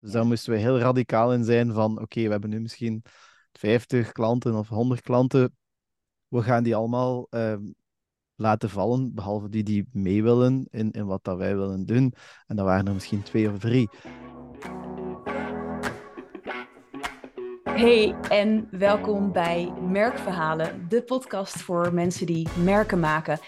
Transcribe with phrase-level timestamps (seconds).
[0.00, 3.02] Dus daar moesten we heel radicaal in zijn van oké, we hebben nu misschien
[3.52, 5.56] 50 klanten of 100 klanten.
[6.28, 7.62] We gaan die allemaal ehm,
[8.34, 12.12] laten vallen, behalve die die mee willen in, in wat dat wij willen doen.
[12.46, 13.88] En dan waren er misschien twee of drie.
[17.76, 23.38] Hey en welkom bij Merkverhalen, de podcast voor mensen die merken maken.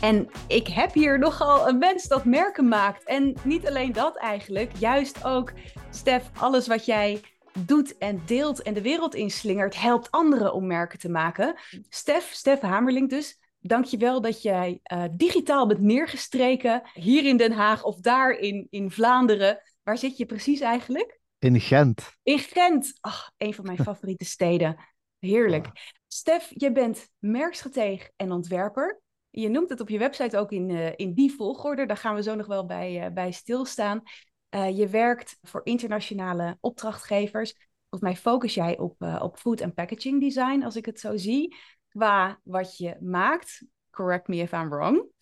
[0.00, 3.04] En ik heb hier nogal een mens dat merken maakt.
[3.04, 5.52] En niet alleen dat eigenlijk, juist ook,
[5.90, 7.20] Stef, alles wat jij
[7.58, 11.54] doet en deelt en de wereld inslingert, helpt anderen om merken te maken.
[11.88, 17.84] Stef, Stef Hamerling dus, dankjewel dat jij uh, digitaal bent neergestreken hier in Den Haag
[17.84, 19.58] of daar in, in Vlaanderen.
[19.82, 21.24] Waar zit je precies eigenlijk?
[21.46, 22.16] In Gent.
[22.22, 22.98] In Gent.
[23.00, 24.76] Ach, een van mijn favoriete steden.
[25.18, 25.94] Heerlijk.
[26.06, 29.00] Stef, je bent merkstratege en ontwerper.
[29.30, 31.86] Je noemt het op je website ook in, uh, in die volgorde.
[31.86, 34.02] Daar gaan we zo nog wel bij, uh, bij stilstaan.
[34.50, 37.52] Uh, je werkt voor internationale opdrachtgevers.
[37.88, 41.56] Volgens mij focus jij op, op food en packaging design, als ik het zo zie.
[41.88, 43.66] Qua wat je maakt.
[43.90, 45.14] Correct me if I'm wrong.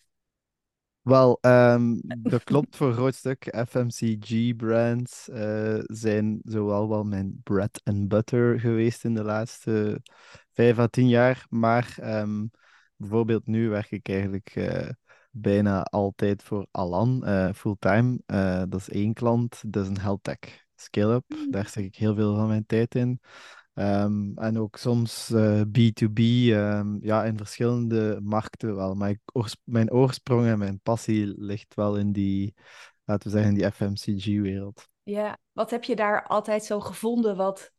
[1.05, 3.63] Wel, um, dat klopt voor een groot stuk.
[3.67, 10.01] FMCG-brands uh, zijn zowel wel mijn bread and butter geweest in de laatste
[10.53, 11.45] vijf à tien jaar.
[11.49, 12.51] Maar um,
[12.95, 14.89] bijvoorbeeld nu werk ik eigenlijk uh,
[15.31, 18.19] bijna altijd voor Alan, uh, fulltime.
[18.69, 20.39] dat is één klant, dat is een health tech
[20.75, 21.23] scale-up.
[21.49, 23.19] Daar zet ik heel veel van mijn tijd in.
[23.77, 26.19] Um, en ook soms uh, B2B,
[26.53, 28.93] um, ja, in verschillende markten wel.
[28.93, 32.53] Maar ik, oors mijn oorsprong en mijn passie ligt wel in die,
[33.03, 34.87] laten we zeggen, in die FMCG-wereld.
[35.03, 37.71] Ja, wat heb je daar altijd zo gevonden wat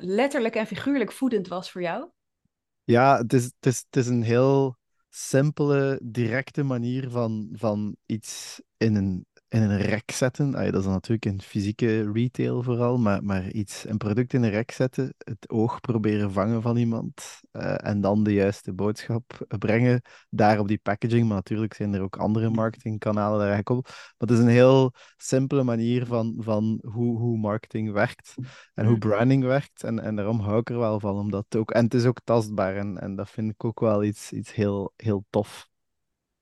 [0.00, 2.10] letterlijk en figuurlijk voedend was voor jou?
[2.84, 4.76] Ja, het is, het is, het is een heel
[5.08, 10.50] simpele, directe manier van, van iets in een in een rek zetten.
[10.50, 14.50] dat is dan natuurlijk in fysieke retail vooral, maar, maar iets, een product in een
[14.50, 20.02] rek zetten, het oog proberen vangen van iemand uh, en dan de juiste boodschap brengen.
[20.30, 23.84] Daar op die packaging, maar natuurlijk zijn er ook andere marketingkanalen daar eigenlijk op.
[23.86, 28.34] Maar het is een heel simpele manier van, van hoe, hoe marketing werkt
[28.74, 29.00] en hoe mm.
[29.00, 29.84] branding werkt.
[29.84, 32.76] En, en daarom hou ik er wel van, omdat ook, en het is ook tastbaar
[32.76, 35.68] en, en dat vind ik ook wel iets, iets heel, heel tof.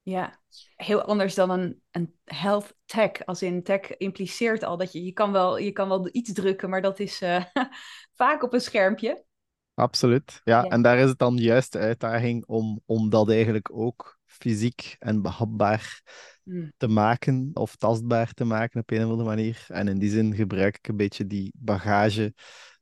[0.02, 0.42] Ja,
[0.76, 3.24] heel anders dan een, een health tech.
[3.24, 6.70] Als in tech impliceert al dat je, je, kan, wel, je kan wel iets drukken,
[6.70, 7.44] maar dat is uh,
[8.20, 9.24] vaak op een schermpje.
[9.74, 10.62] Absoluut, ja.
[10.62, 10.68] ja.
[10.68, 15.22] En daar is het dan juist de uitdaging om, om dat eigenlijk ook fysiek en
[15.22, 16.02] behapbaar
[16.42, 16.72] mm.
[16.76, 19.64] te maken of tastbaar te maken op een of andere manier.
[19.68, 22.34] En in die zin gebruik ik een beetje die bagage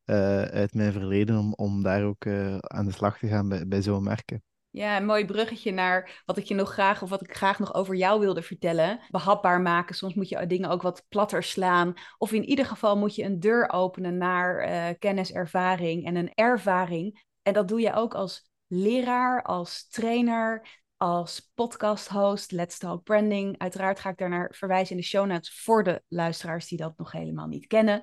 [0.05, 3.67] uh, uit mijn verleden om, om daar ook uh, aan de slag te gaan bij,
[3.67, 4.43] bij zo'n merken.
[4.73, 7.75] Ja, een mooi bruggetje naar wat ik je nog graag of wat ik graag nog
[7.75, 9.01] over jou wilde vertellen.
[9.11, 9.95] Behapbaar maken.
[9.95, 11.95] Soms moet je dingen ook wat platter slaan.
[12.19, 16.35] Of in ieder geval moet je een deur openen naar uh, kennis, ervaring en een
[16.35, 17.25] ervaring.
[17.43, 20.67] En dat doe je ook als leraar, als trainer,
[20.97, 22.53] als podcast-host.
[22.53, 23.59] Let's Talk Branding.
[23.59, 26.97] Uiteraard ga ik daar naar verwijzen in de show notes voor de luisteraars die dat
[26.97, 28.03] nog helemaal niet kennen.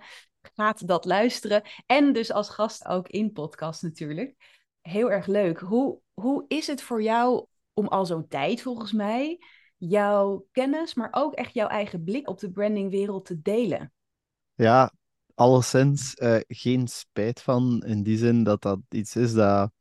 [0.55, 1.61] Gaat dat luisteren.
[1.85, 4.58] En dus als gast ook in podcast natuurlijk
[4.89, 5.59] heel erg leuk.
[5.59, 9.39] Hoe, hoe is het voor jou om al zo'n tijd, volgens mij,
[9.77, 13.93] jouw kennis, maar ook echt jouw eigen blik op de brandingwereld te delen?
[14.53, 14.91] Ja,
[15.33, 17.83] alleszins uh, geen spijt van.
[17.85, 19.71] In die zin dat dat iets is dat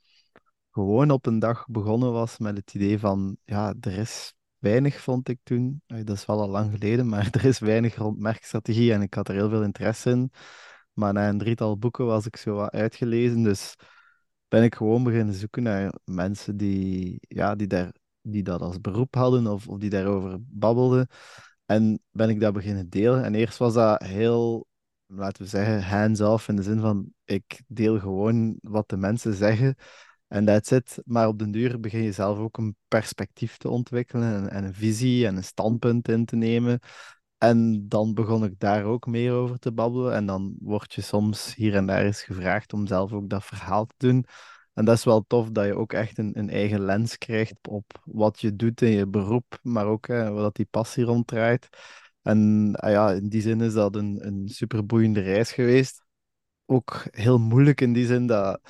[0.70, 5.28] gewoon op een dag begonnen was met het idee van, ja, er is weinig, vond
[5.28, 5.82] ik toen.
[5.86, 9.28] Dat is wel al lang geleden, maar er is weinig rond merkstrategie en ik had
[9.28, 10.32] er heel veel interesse in.
[10.92, 13.74] Maar na een drietal boeken was ik zo wat uitgelezen, dus
[14.48, 17.92] ben ik gewoon beginnen zoeken naar mensen die, ja, die, daar,
[18.22, 21.08] die dat als beroep hadden of, of die daarover babbelden.
[21.66, 23.24] En ben ik dat beginnen delen.
[23.24, 24.66] En eerst was dat heel,
[25.06, 29.74] laten we zeggen, hands-off in de zin van ik deel gewoon wat de mensen zeggen.
[30.28, 30.98] En that's it.
[31.04, 34.74] Maar op den duur begin je zelf ook een perspectief te ontwikkelen en, en een
[34.74, 36.80] visie en een standpunt in te nemen.
[37.38, 40.14] En dan begon ik daar ook meer over te babbelen.
[40.14, 43.86] En dan word je soms hier en daar eens gevraagd om zelf ook dat verhaal
[43.86, 44.24] te doen.
[44.74, 48.02] En dat is wel tof dat je ook echt een, een eigen lens krijgt op
[48.04, 51.68] wat je doet in je beroep, maar ook hè, wat die passie ronddraait.
[52.22, 56.02] En ah ja, in die zin is dat een, een superboeiende reis geweest.
[56.66, 58.60] Ook heel moeilijk in die zin dat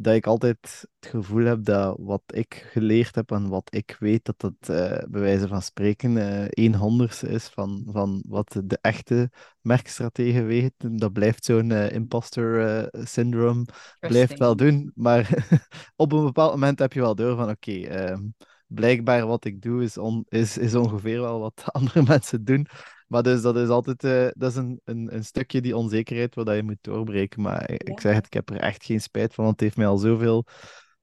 [0.00, 4.24] dat ik altijd het gevoel heb dat wat ik geleerd heb en wat ik weet,
[4.24, 8.78] dat dat uh, bij wijze van spreken uh, een honderdste is van, van wat de
[8.80, 9.30] echte
[9.60, 10.96] merkstrategen weten.
[10.96, 13.66] Dat blijft zo'n uh, imposter syndrome,
[14.00, 14.92] blijft wel doen.
[14.94, 15.48] Maar
[15.96, 18.22] op een bepaald moment heb je wel door van oké, okay, ehm,
[18.66, 22.66] blijkbaar wat ik doe is, on, is, is ongeveer wel wat andere mensen doen.
[23.08, 26.44] Maar dus dat is altijd eh, dat is een, een, een stukje die onzekerheid waar
[26.44, 27.42] dat je moet doorbreken.
[27.42, 29.76] Maar ik, ik zeg het, ik heb er echt geen spijt van, want het heeft
[29.76, 30.44] mij al zoveel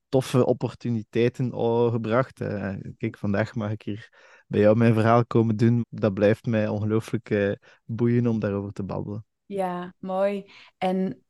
[0.09, 2.41] toffe opportuniteiten oh, gebracht.
[2.41, 4.09] Uh, kijk, vandaag mag ik hier
[4.47, 5.85] bij jou mijn verhaal komen doen.
[5.89, 7.53] Dat blijft mij ongelooflijk uh,
[7.85, 9.25] boeien om daarover te babbelen.
[9.45, 10.51] Ja, mooi.
[10.77, 11.23] En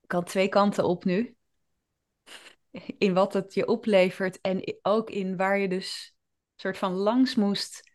[0.00, 1.36] ik had twee kanten op nu.
[2.98, 6.16] In wat het je oplevert en ook in waar je dus
[6.56, 7.92] soort van langs moest.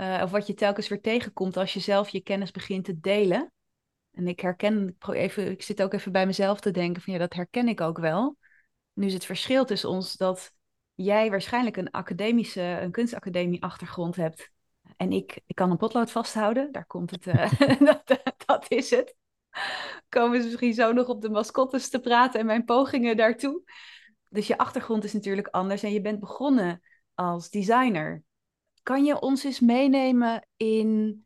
[0.00, 3.52] Uh, of wat je telkens weer tegenkomt als je zelf je kennis begint te delen.
[4.10, 7.34] En ik herken, even, ik zit ook even bij mezelf te denken van ja, dat
[7.34, 8.36] herken ik ook wel.
[8.92, 10.52] Nu is het verschil tussen ons dat
[10.94, 14.50] jij waarschijnlijk een academische, een kunstacademie achtergrond hebt.
[14.96, 17.52] En ik, ik kan een potlood vasthouden, daar komt het, uh,
[18.04, 19.16] dat, dat is het.
[20.08, 23.62] Komen ze misschien zo nog op de mascottes te praten en mijn pogingen daartoe.
[24.28, 26.82] Dus je achtergrond is natuurlijk anders en je bent begonnen
[27.14, 28.22] als designer.
[28.82, 31.24] Kan je ons eens meenemen in,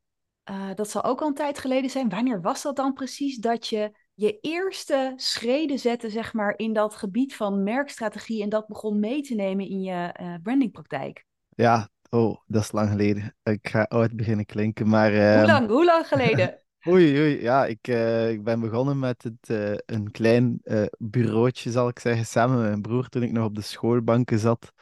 [0.50, 3.66] uh, dat zal ook al een tijd geleden zijn, wanneer was dat dan precies dat
[3.66, 9.00] je je eerste schreden zette, zeg maar, in dat gebied van merkstrategie en dat begon
[9.00, 11.24] mee te nemen in je uh, brandingpraktijk?
[11.48, 13.36] Ja, oh, dat is lang geleden.
[13.42, 15.10] Ik ga ooit beginnen klinken, maar...
[15.10, 15.68] Hoe ehm, lang?
[15.68, 16.58] Hoe lang geleden?
[16.88, 21.70] Oei, oei, ja, ik, uh, ik ben begonnen met het, uh, een klein uh, bureautje,
[21.70, 24.72] zal ik zeggen, samen met mijn broer toen ik nog op de schoolbanken zat.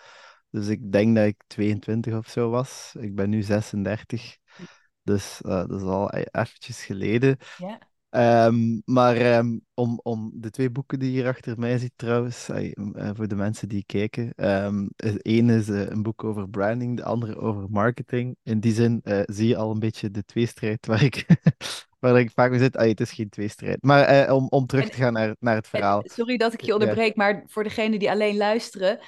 [0.53, 2.95] Dus ik denk dat ik 22 of zo was.
[2.99, 4.37] Ik ben nu 36.
[5.03, 7.37] Dus dat is al e-, eventjes geleden.
[7.57, 7.79] Ja.
[8.11, 12.49] Ehm, maar ehm, om, om de twee boeken die je hier achter mij ziet trouwens,
[12.49, 12.71] eh,
[13.15, 14.33] voor de mensen die kijken.
[14.37, 18.37] Um, de ene is eh, een boek over branding, de andere over marketing.
[18.43, 21.27] In die zin uh, zie je al een beetje de tweestrijd waar ik,
[22.01, 22.77] waar ik vaak mee zit.
[22.77, 23.83] Ah, het is geen tweestrijd.
[23.83, 26.03] Maar om, om terug te gaan naar, naar het verhaal.
[26.05, 28.99] Sorry dat ik je onderbreek, maar voor degenen die alleen luisteren,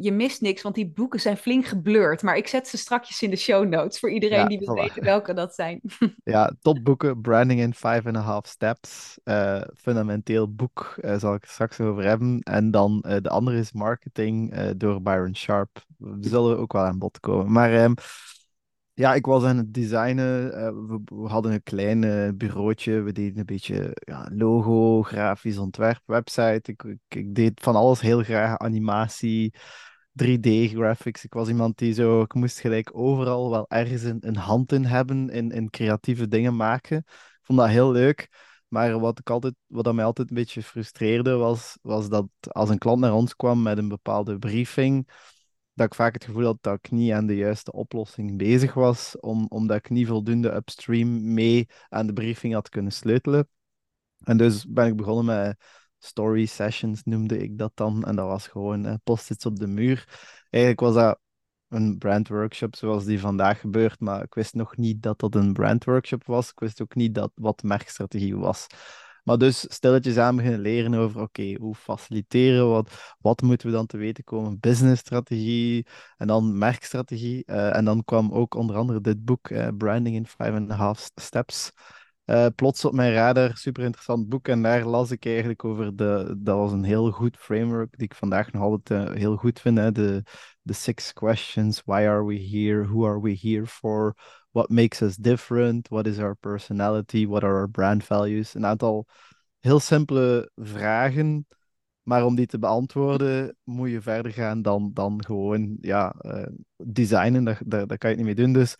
[0.00, 2.22] je mist niks, want die boeken zijn flink geblurred.
[2.22, 5.34] Maar ik zet ze strakjes in de show notes voor iedereen die wil weten welke
[5.34, 5.80] dat zijn.
[6.24, 9.18] ja, topboeken, Branding in Five and a Half Steps.
[10.06, 12.40] Fundamenteel boek, uh, zal ik het straks over hebben.
[12.40, 15.84] En dan uh, de andere is Marketing uh, door Byron Sharp.
[15.96, 17.52] We zullen ook wel aan bod komen.
[17.52, 17.94] Maar um,
[18.94, 20.48] ja, ik was aan het designen.
[20.88, 23.00] We, we, hadden een klein bureautje.
[23.00, 26.70] We deden een beetje ja, logo, grafisch ontwerp, website.
[26.70, 28.58] Ik, ik, ik, deed van alles heel graag.
[28.58, 29.54] Animatie,
[30.22, 31.24] 3D-graphics.
[31.24, 32.22] Ik was iemand die zo...
[32.22, 36.56] Ik moest gelijk overal wel ergens een, een hand in hebben in, in creatieve dingen
[36.56, 36.96] maken.
[37.06, 38.28] Ik vond dat heel leuk.
[38.68, 42.78] Maar wat, ik altijd, wat mij altijd een beetje frustreerde, was, was dat als een
[42.78, 45.08] klant naar ons kwam met een bepaalde briefing,
[45.74, 49.20] dat ik vaak het gevoel had dat ik niet aan de juiste oplossing bezig was,
[49.20, 53.48] om, omdat ik niet voldoende upstream mee aan de briefing had kunnen sleutelen.
[54.24, 55.56] En dus ben ik begonnen met
[55.98, 58.04] story sessions, noemde ik dat dan.
[58.04, 60.04] En dat was gewoon eh, post-its op de muur.
[60.50, 61.20] Eigenlijk was dat
[61.76, 66.24] een brandworkshop zoals die vandaag gebeurt, maar ik wist nog niet dat dat een brandworkshop
[66.24, 66.50] was.
[66.50, 68.66] Ik wist ook niet dat, wat merkstrategie was.
[69.26, 73.86] Maar dus stilletjes aan beginnen leren over, oké, hoe faciliteren, wat, wat moeten we dan
[73.86, 74.60] te weten komen?
[74.60, 75.86] Businessstrategie
[76.16, 77.42] en dan merkstrategie.
[77.46, 80.74] Uh, en dan kwam ook onder andere dit boek, uh, Branding in Five and a
[80.74, 81.72] Half Steps.
[82.26, 84.48] Uh, plots op mijn radar, super interessant boek.
[84.48, 86.34] En daar las ik eigenlijk over de.
[86.38, 89.78] Dat was een heel goed framework, die ik vandaag nog altijd heel goed vind.
[89.78, 89.92] Hè?
[89.92, 90.22] De,
[90.64, 94.14] the six questions why are we here who are we here for
[94.50, 99.06] what makes us different what is our personality what are our brand values een aantal
[99.60, 101.46] heel simpele vragen
[102.06, 106.46] maar om die te beantwoorden moet je verder gaan dan, dan gewoon ja, uh,
[106.76, 107.44] designen.
[107.44, 108.52] Daar, daar, kan je niet mee doen.
[108.52, 108.76] Dus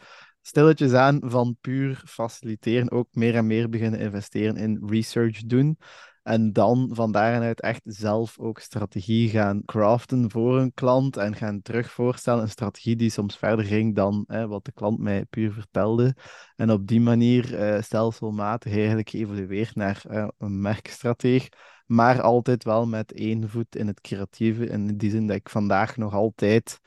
[0.47, 5.79] stilletjes aan van puur faciliteren ook meer en meer beginnen investeren in research doen.
[6.23, 11.63] En dan van daaruit echt zelf ook strategie gaan craften voor een klant en gaan
[11.63, 12.43] terug voorstellen.
[12.43, 16.17] Een strategie die soms verder ging dan hè, wat de klant mij puur vertelde.
[16.57, 21.49] En op die manier uh, stelselmatig eigenlijk geëvolueerd naar uh, een merkstrateeg.
[21.87, 24.67] Maar altijd wel met één voet in het creatieve.
[24.67, 26.81] In die zin dat ik vandaag nog altijd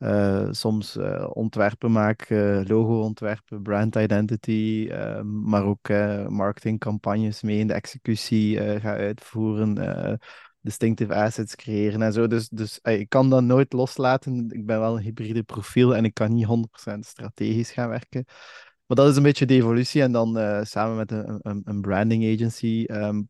[0.00, 4.90] uh, soms uh, ontwerpen maak, uh, logo-ontwerpen, brand identity,
[5.22, 5.88] maar ook
[6.28, 10.18] marketingcampagnes mee in de executie ga uitvoeren,
[10.60, 12.26] distinctive assets creëren en zo.
[12.26, 14.50] Dus, dus ik kan dat nooit loslaten.
[14.50, 18.24] Ik ben wel een hybride profiel en ik kan niet 100% strategisch gaan werken.
[18.86, 20.02] Maar dat is een beetje de evolutie.
[20.02, 23.28] En dan samen met een, een, een branding agency um,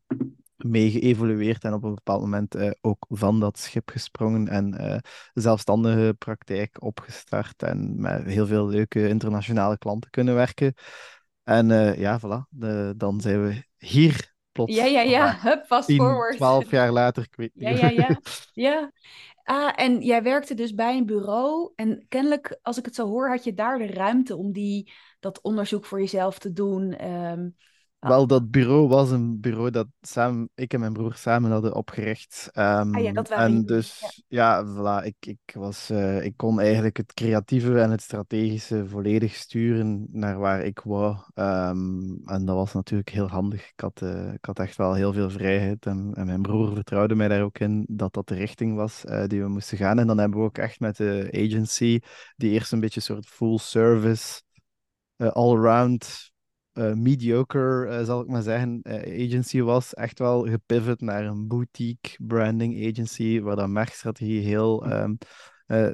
[0.65, 4.97] mee geëvolueerd en op een bepaald moment uh, ook van dat schip gesprongen en uh,
[5.33, 10.75] zelfstandige praktijk opgestart en met heel veel leuke internationale klanten kunnen werken.
[11.43, 14.75] En uh, ja, voilà, de, dan zijn we hier plots.
[14.75, 16.37] Ja, ja, ja, hup, fast 10, forward.
[16.37, 17.79] 12 jaar later, ik weet niet.
[17.79, 18.21] Ja, ja, ja.
[18.69, 18.93] ja.
[19.45, 23.29] Ah, en jij werkte dus bij een bureau en kennelijk, als ik het zo hoor,
[23.29, 26.97] had je daar de ruimte om die dat onderzoek voor jezelf te doen.
[28.01, 29.87] Ehm, wel, dat bureau was een bureau dat
[30.55, 32.51] ik en mijn broer samen hadden opgericht.
[32.55, 36.61] Um, ah ja, dat waren en dus, ja, voilà, ik, ik, was, uh, ik kon
[36.61, 41.17] eigenlijk het creatieve en het strategische volledig sturen naar waar ik wou.
[41.35, 43.63] Um, en dat was natuurlijk heel handig.
[43.63, 45.87] Ik had, uh, ik had echt wel heel veel vrijheid.
[45.87, 49.25] En, en, mijn broer vertrouwde mij daar ook in dat dat de richting was uh,
[49.27, 49.99] die we moesten gaan.
[49.99, 52.01] En dan hebben we ook echt met de agency,
[52.37, 54.43] die eerst een beetje een soort full service,
[55.17, 56.30] all-around
[56.75, 59.95] uh, mediocre, uh, zal ik maar zeggen, uh, agency was.
[59.95, 65.19] Echt wel gepivot naar een boutique branding agency, waar dat merkstrategie heel um,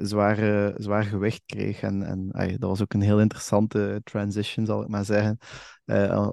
[0.01, 1.81] zwaar, zwaar gewicht kreeg.
[1.81, 5.37] En, en dat was ook een heel interessante transition, zal ik maar zeggen,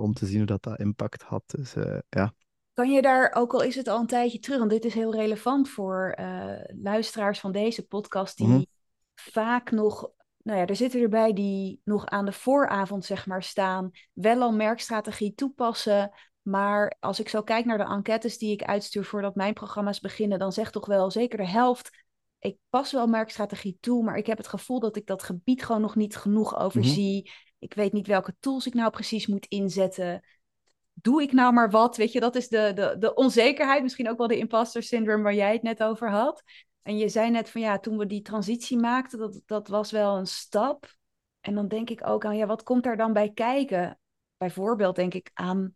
[0.01, 1.43] om te zien hoe dat, dat impact had.
[1.47, 1.75] Dus
[2.09, 2.35] ja.
[2.73, 5.15] Kan je daar, ook al is het al een tijdje terug, want dit is heel
[5.15, 6.15] relevant voor
[6.83, 8.63] luisteraars van deze podcast, die mhm.
[9.15, 10.11] vaak nog
[10.45, 14.53] nou ja, er zitten erbij die nog aan de vooravond zeg maar staan, wel al
[14.53, 16.11] merkstrategie toepassen.
[16.43, 20.39] Maar als ik zo kijk naar de enquêtes die ik uitstuur voordat mijn programma's beginnen,
[20.39, 22.05] dan zegt toch wel zeker de helft,
[22.39, 25.81] ik pas wel merkstrategie toe, maar ik heb het gevoel dat ik dat gebied gewoon
[25.81, 26.63] nog niet genoeg mhm.
[26.63, 27.31] overzie.
[27.59, 30.25] Ik weet niet welke tools ik nou precies moet inzetten.
[30.93, 31.97] Doe ik nou maar wat?
[31.97, 35.35] Weet je, dat is de, de, de onzekerheid, misschien ook wel de imposter syndrome waar
[35.35, 36.43] jij het net over had.
[36.85, 40.17] En je zei net van ja, toen we die transitie maakten, dat, dat was wel
[40.17, 40.97] een stap.
[41.41, 43.99] En dan denk ik ook aan, ja, wat komt daar dan bij kijken?
[44.37, 45.75] Bijvoorbeeld denk ik aan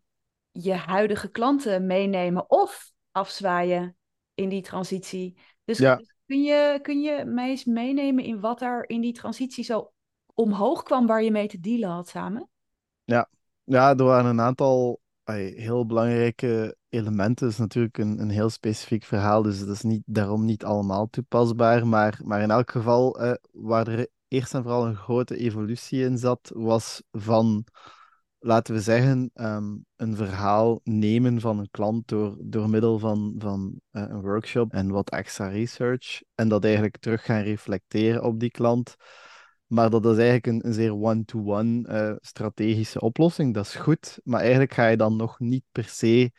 [0.51, 3.97] je huidige klanten meenemen of afzwaaien
[4.33, 5.37] in die transitie.
[5.63, 5.77] Dus,
[6.25, 9.91] kun, je, kun je mij eens meenemen in wat er in die transitie zo
[10.33, 12.49] omhoog kwam waar je mee te dealen had samen?
[13.03, 13.29] Ja,
[13.63, 14.99] ja er waren een aantal
[15.35, 17.47] heel belangrijke elementen.
[17.47, 21.87] is natuurlijk een, een heel specifiek verhaal, dus dat is niet, daarom niet allemaal toepasbaar.
[21.87, 26.17] Maar, maar in elk geval, eh, waar er eerst en vooral een grote evolutie in
[26.17, 27.65] zat, was van,
[28.39, 33.79] laten we zeggen, ehm, een verhaal nemen van een klant door, door middel van, van
[33.91, 36.21] uh, een workshop en wat extra research.
[36.35, 38.95] En dat eigenlijk terug gaan reflecteren op die klant.
[39.69, 43.53] Maar dat is eigenlijk een, zeer one-to-one uh, strategische oplossing.
[43.53, 44.19] Dat is goed.
[44.23, 46.31] Maar eigenlijk ga je dan nog niet per se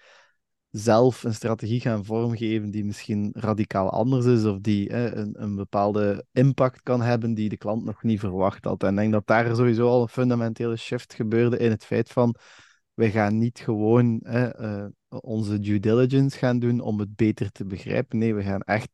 [0.71, 6.25] zelf een strategie gaan vormgeven die misschien radicaal anders is of die een, een bepaalde
[6.33, 8.83] impact kan hebben die de klant nog niet verwacht had.
[8.83, 12.35] En ik denk dat daar sowieso al een fundamentele shift gebeurde in het feit van
[12.95, 18.19] wij gaan niet gewoon uh, onze due diligence gaan doen om het beter te begrijpen.
[18.19, 18.91] Nee, we gaan echt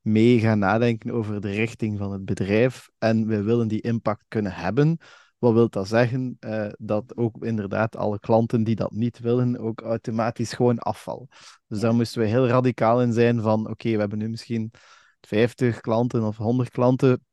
[0.00, 4.52] mee gaan nadenken over de richting van het bedrijf en we willen die impact kunnen
[4.52, 4.98] hebben.
[5.38, 6.36] Wat wil dat zeggen?
[6.40, 11.28] Uh, dat ook inderdaad alle klanten die dat niet willen, ook automatisch gewoon afvallen.
[11.66, 14.72] Dus daar moesten we heel radicaal in zijn van, oké, we hebben nu misschien
[15.20, 17.24] 50 klanten of 100 klanten.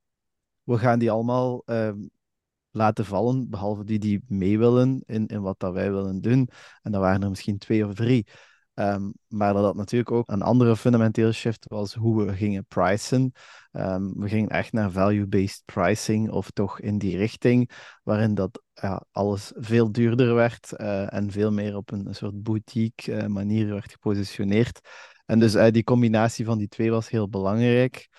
[0.64, 1.92] We gaan die allemaal uh,
[2.72, 6.50] laten vallen, behalve die die mee willen in, in wat dat wij willen doen.
[6.82, 8.28] En dan waren er misschien twee of drie.
[8.76, 13.32] Um, maar dat dat natuurlijk ook een andere fundamentele shift was hoe we gingen pricen.
[13.72, 17.72] Um, we gingen echt naar value-based pricing, of toch in die richting,
[18.04, 23.12] waarin dat ja, alles veel duurder werd uh, en veel meer op een, soort boutique
[23.12, 24.80] uh, manier werd gepositioneerd.
[25.26, 28.10] En dus uh, die combinatie van die twee was heel belangrijk.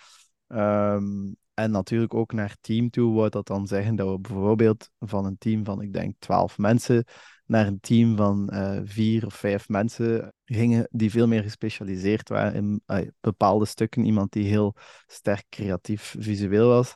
[0.49, 5.25] Um, en natuurlijk ook naar team toe wou dat dan zeggen dat we bijvoorbeeld van
[5.25, 7.05] een team van, ik denk, 12 mensen
[7.47, 12.55] naar een team van uh, vier of vijf mensen gingen die veel meer gespecialiseerd waren
[12.55, 14.05] in uh, bepaalde stukken.
[14.05, 14.75] Iemand die heel
[15.07, 16.95] sterk creatief visueel was,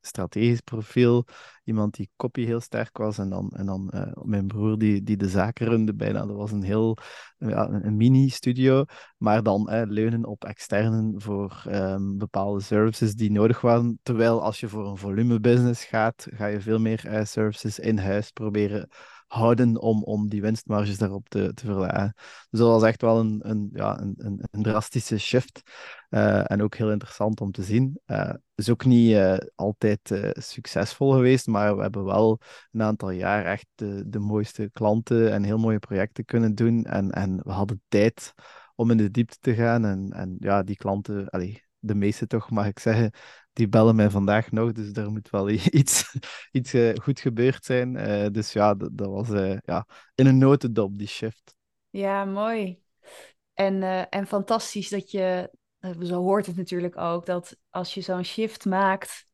[0.00, 1.26] strategisch profiel.
[1.64, 3.18] Iemand die copy heel sterk was.
[3.18, 6.26] En dan, en dan uh, mijn broer die, die de zaken runde bijna.
[6.26, 6.96] Dat was een heel
[7.38, 8.84] ja, een, mini-studio.
[9.16, 13.98] Maar dan leunen op externen voor um, bepaalde services die nodig waren.
[14.02, 18.88] Terwijl als je voor een volume-business gaat, ga je veel meer services in huis proberen
[19.32, 22.12] houden om, om die winstmarges daarop te, te verlagen.
[22.50, 25.62] Dus dat was echt wel een, een, ja, een, een, een drastische shift.
[26.10, 28.00] Uh, en ook heel interessant om te zien.
[28.06, 32.38] Uh, is ook niet uh, altijd succesvol geweest, maar we hebben wel
[32.72, 36.84] een aantal jaar echt de, de mooiste klanten en heel mooie projecten kunnen doen.
[36.84, 38.32] En, en we hadden tijd
[38.74, 39.84] om in de diepte te gaan.
[39.84, 43.12] En, en ja, die klanten, allez, de meeste toch, mag ik zeggen,
[43.52, 44.72] die bellen mij vandaag nog.
[44.72, 45.48] Dus er moet wel
[45.80, 46.16] iets,
[46.52, 47.94] iets uh, goed gebeurd zijn.
[47.94, 51.54] Uh, dus ja, dat, was uh, ja, in een notendop, die shift.
[51.90, 52.80] Ja, mooi.
[53.54, 55.50] En, en fantastisch dat je,
[56.00, 59.24] zo hoort het natuurlijk ook, dat als je zo'n shift maakt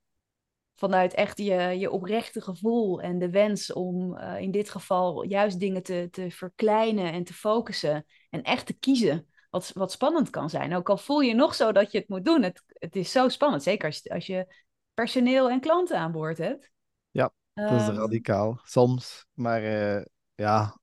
[0.75, 5.83] vanuit echt je, je oprechte gevoel en de wens om in dit geval juist dingen
[5.83, 10.75] te, te verkleinen en te focussen en echt te kiezen wat, wat spannend kan zijn.
[10.75, 12.43] Ook al voel je nog zo dat je het moet doen.
[12.43, 14.55] Het, het is zo spannend, zeker als, als je
[14.95, 16.71] personeel en klanten aan boord hebt.
[17.11, 18.61] Ja, dat is Ehm, radicaal.
[18.63, 20.81] Soms, maar eh, ja,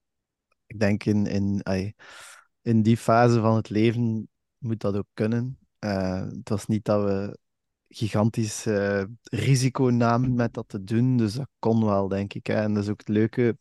[0.66, 1.64] ik denk in, in,
[2.62, 5.60] in die fase van het leven moet dat ook kunnen.
[5.80, 7.38] Eh, het was niet dat we
[7.88, 12.48] gigantisch eh, risico namen met dat te doen, dus dat kon wel, denk ik.
[12.48, 12.56] Hè.
[12.62, 13.58] En dat is ook het leuke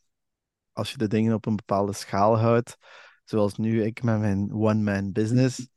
[0.72, 2.76] als je de dingen op een bepaalde schaal houdt,
[3.24, 5.68] zoals nu ik met mijn one-man business,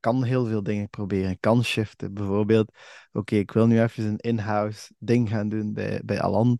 [0.00, 2.14] kan heel veel dingen proberen, kan shiften.
[2.14, 2.72] Bijvoorbeeld,
[3.12, 6.58] oké, ik wil nu even een in-house ding gaan doen bij, bij Alan.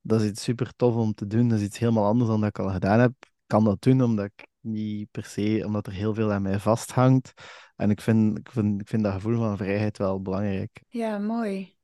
[0.00, 1.48] Dat is iets super tof om te doen.
[1.48, 3.12] Dat is iets helemaal anders dan dat ik al gedaan heb.
[3.20, 6.58] Ik kan dat doen omdat ik niet per se, omdat er heel veel aan mij
[6.58, 7.32] vasthangt.
[7.76, 10.82] En ik vind, ik vind, ik vind dat gevoel van vrijheid wel belangrijk.
[10.88, 11.76] ja, mooi.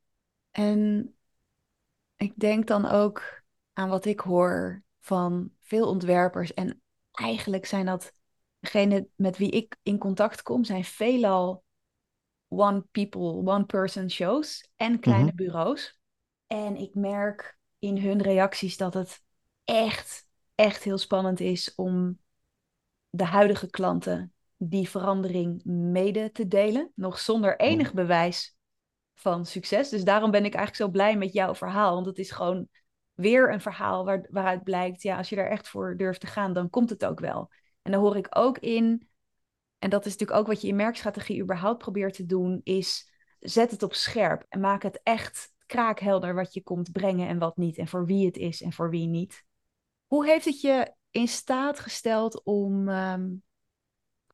[0.51, 1.13] En
[2.15, 6.53] ik denk dan ook aan wat ik hoor van veel ontwerpers.
[6.53, 6.81] En
[7.19, 8.11] eigenlijk zijn dat
[8.59, 11.63] degenen met wie ik in contact kom, zijn veelal
[12.47, 15.01] one people, one person shows en Mhm.
[15.01, 15.99] kleine bureaus.
[16.47, 19.21] En ik merk in hun reacties dat het
[19.63, 22.19] echt, echt heel spannend is om
[23.09, 28.57] de huidige klanten die verandering mede te delen, nog zonder enig bewijs
[29.13, 29.89] van succes.
[29.89, 32.67] Dus daarom ben ik eigenlijk zo blij met jouw verhaal, want het is gewoon
[33.19, 36.53] weer een verhaal waar, waaruit blijkt, ja, als je daar echt voor durft te gaan,
[36.53, 37.51] dan komt het ook wel.
[37.81, 39.09] En dan hoor ik ook in,
[39.79, 43.71] en dat is natuurlijk ook wat je in merkstrategie überhaupt probeert te doen, is zet
[43.71, 47.77] het op scherp en maak het echt kraakhelder wat je komt brengen en wat niet,
[47.77, 49.45] en voor wie het is en voor wie niet.
[50.07, 53.29] Hoe heeft het je in staat gesteld om, ehm,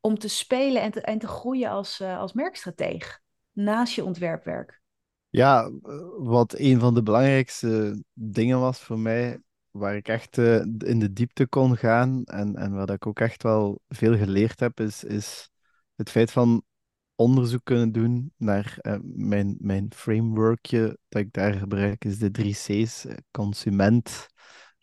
[0.01, 4.83] om te spelen en te, en te groeien als, uh, als merkstrateeg naast je ontwerpwerk?
[5.35, 5.71] Ja,
[6.17, 11.13] wat een van de belangrijkste dingen was voor mij, waar ik echt eh, in de
[11.13, 15.49] diepte kon gaan en, en dat ik ook echt wel veel geleerd heb, is, is
[15.95, 16.63] het feit van
[17.15, 22.53] onderzoek kunnen doen naar eh, mijn, mijn frameworkje dat ik daar gebruik, is de drie
[22.53, 24.27] C's, eh, consument,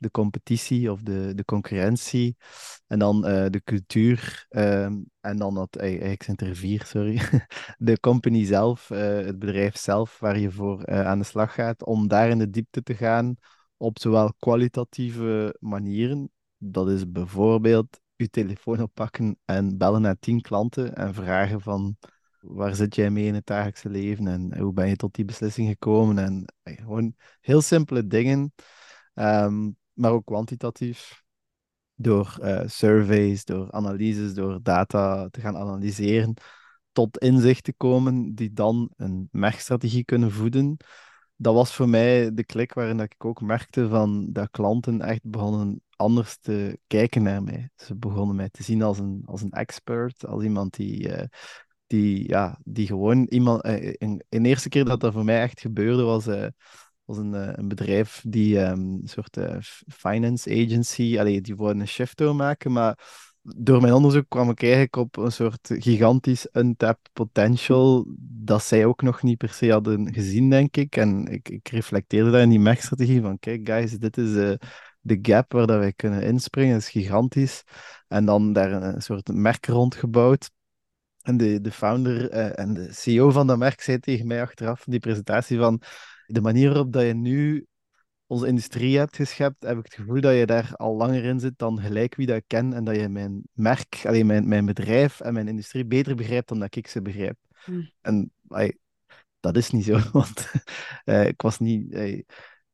[0.03, 2.37] de competitie of de, de concurrentie,
[2.87, 7.21] en dan eh, de cultuur, ehm, en dan dat, eh, eigenlijk zijn er vier, sorry,
[7.79, 11.85] de company zelf, eh, het bedrijf zelf waar je voor eh, aan de slag gaat,
[11.85, 13.37] om daar in de diepte te gaan
[13.77, 20.95] op zowel kwalitatieve manieren, dat is bijvoorbeeld je telefoon oppakken en bellen naar tien klanten
[20.95, 21.97] en vragen van
[22.41, 25.69] waar zit jij mee in het dagelijkse leven en hoe ben je tot die beslissing
[25.69, 26.19] gekomen?
[26.19, 28.53] En gewoon heel simpele dingen,
[29.15, 31.22] ehm, maar ook kwantitatief
[31.94, 36.35] door eh, surveys, door analyses, door data te gaan analyseren,
[36.92, 40.76] tot inzichten komen die dan een merkstrategie kunnen voeden.
[41.37, 45.31] Dat was voor mij de klik waarin dat ik ook merkte van dat klanten echt
[45.31, 47.70] begonnen anders te kijken naar mij.
[47.76, 51.26] Ze begonnen mij te zien als een, als een expert, als iemand die, eh,
[51.87, 53.66] die, ja, die gewoon iemand.
[53.66, 56.26] Uh, in de eerste keer dat dat voor mij echt gebeurde, was,
[57.05, 59.38] was een, uh, een bedrijf die um, een soort
[59.88, 62.99] finance agency, allee, die wilden een shift doormaken, maar
[63.43, 69.03] door mijn onderzoek kwam ik eigenlijk op een soort gigantisch untapped potential dat zij ook
[69.03, 70.97] nog niet per se hadden gezien, denk ik.
[70.97, 74.55] En ik, ik reflecteerde daar in die merkstrategie van, kijk guys, dit is uh,
[75.01, 77.62] de gap waar dat wij kunnen inspringen, dat is gigantisch.
[78.09, 80.51] En dan daar een, soort merk rondgebouwd.
[81.23, 84.99] En de, de founder en de CEO van dat merk zei tegen mij achteraf die
[84.99, 85.83] presentatie van
[86.33, 87.66] de manier waarop dat je nu
[88.27, 91.59] onze industrie hebt geschept, heb ik het gevoel dat je daar al langer in zit
[91.59, 95.21] dan gelijk wie dat ik ken en dat je mijn merk, alleen mijn, mijn bedrijf
[95.21, 97.37] en mijn industrie beter begrijpt dan dat ik ze begrijp.
[97.66, 97.90] Mm.
[98.01, 98.77] En ay,
[99.40, 100.53] dat is niet zo, want
[101.05, 101.95] uh, ik was niet...
[101.95, 102.25] Ay,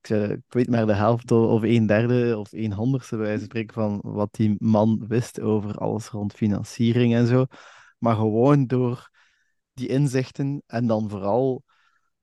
[0.01, 3.75] ik, uh, ik, weet maar de helft of een derde of een honderdste bij spreken
[3.75, 7.45] van wat die man wist over alles rond financiering en zo.
[7.99, 9.11] Maar gewoon door
[9.73, 11.65] die inzichten en dan vooral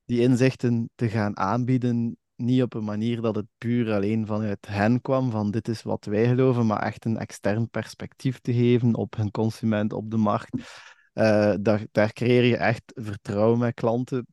[0.06, 5.02] die inzichten te gaan aanbieden, niet op een manier dat het puur alleen vanuit hen
[5.02, 9.16] kwam, van dit is wat wij geloven, maar echt een extern perspectief te geven op
[9.16, 10.84] hun consument, op de markt.
[11.14, 14.28] Uh, daar, daar creëer je echt vertrouwen met klanten.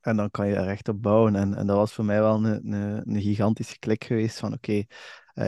[0.00, 1.36] En dan kan je er echt op bouwen.
[1.36, 4.70] En, en dat was voor mij wel een, een, een gigantische klik geweest van oké,
[4.70, 4.86] okay,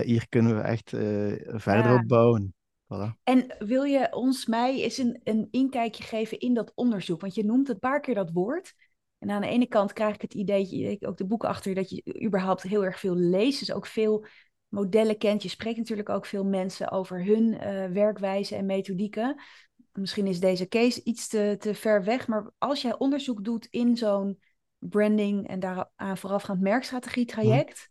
[0.01, 1.01] uh, hier kunnen we echt uh,
[1.47, 1.95] verder ja.
[1.95, 2.55] op bouwen.
[2.85, 3.23] Voilà.
[3.23, 7.21] En wil je ons, mij, eens een, een inkijkje geven in dat onderzoek?
[7.21, 8.75] Want je noemt een paar keer dat woord.
[9.25, 12.23] En aan de ene kant krijg ik het idee, ook de boeken achter, dat je
[12.25, 13.59] überhaupt heel erg veel leest.
[13.59, 14.27] Dus ook veel
[14.69, 15.43] modellen kent.
[15.43, 19.41] Je spreekt natuurlijk ook veel mensen over hun uh, werkwijze en methodieken.
[19.93, 23.97] Misschien is deze case iets te, te ver weg, maar als jij onderzoek doet in
[23.97, 24.41] zo'n
[24.79, 27.91] branding en daaraan voorafgaand merkstrategie traject.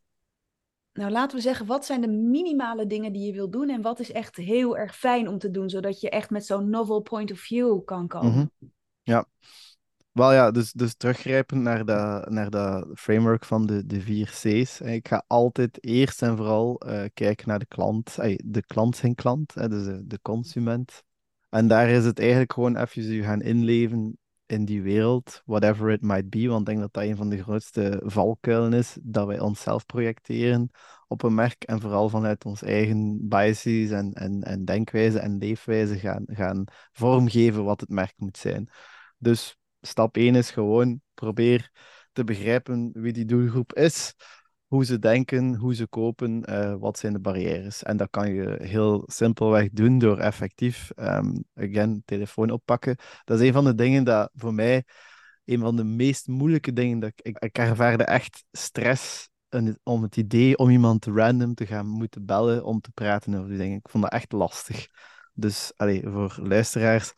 [0.91, 0.99] Hm.
[0.99, 3.99] Nou, laten we zeggen, wat zijn de minimale dingen die je wil doen en wat
[3.99, 7.31] is echt heel erg fijn om te doen, zodat je echt met zo'n novel point
[7.31, 8.31] of view kan komen?
[8.31, 8.71] Mm -hmm.
[9.03, 9.25] Ja,
[10.13, 14.79] Wel ja, dus, dus teruggrijpend naar dat, naar framework van de, de vier C's.
[14.81, 19.53] Ik ga altijd eerst en vooral eh, kijken naar de klant, de klant zijn klant,
[19.53, 21.03] hè, dus de, de consument.
[21.49, 26.01] En daar is het eigenlijk gewoon even je gaan inleven in die wereld, whatever it
[26.01, 26.47] might be.
[26.47, 30.69] Want ik denk dat dat een van de grootste valkuilen is, dat wij onszelf projecteren
[31.07, 35.99] op een merk en vooral vanuit ons eigen biases en, en, en denkwijze en leefwijze
[35.99, 38.69] gaan, gaan vormgeven wat het merk moet zijn.
[39.17, 41.71] Dus stap 1 is gewoon probeer
[42.11, 44.15] te begrijpen wie die doelgroep is,
[44.67, 47.83] hoe ze denken, hoe ze kopen, uh, wat zijn de barrières.
[47.83, 52.97] En dat kan je heel simpelweg doen door effectief, um, again, telefoon oppakken.
[53.23, 54.83] Dat is een van de dingen dat voor mij,
[55.45, 59.29] een van de meest moeilijke dingen, dat ik, ik ervaarde echt stress
[59.83, 63.57] om het idee om iemand random te gaan moeten bellen om te praten over die
[63.57, 63.77] dingen.
[63.77, 64.87] Ik vond dat echt lastig.
[65.33, 67.13] Dus voor luisteraars,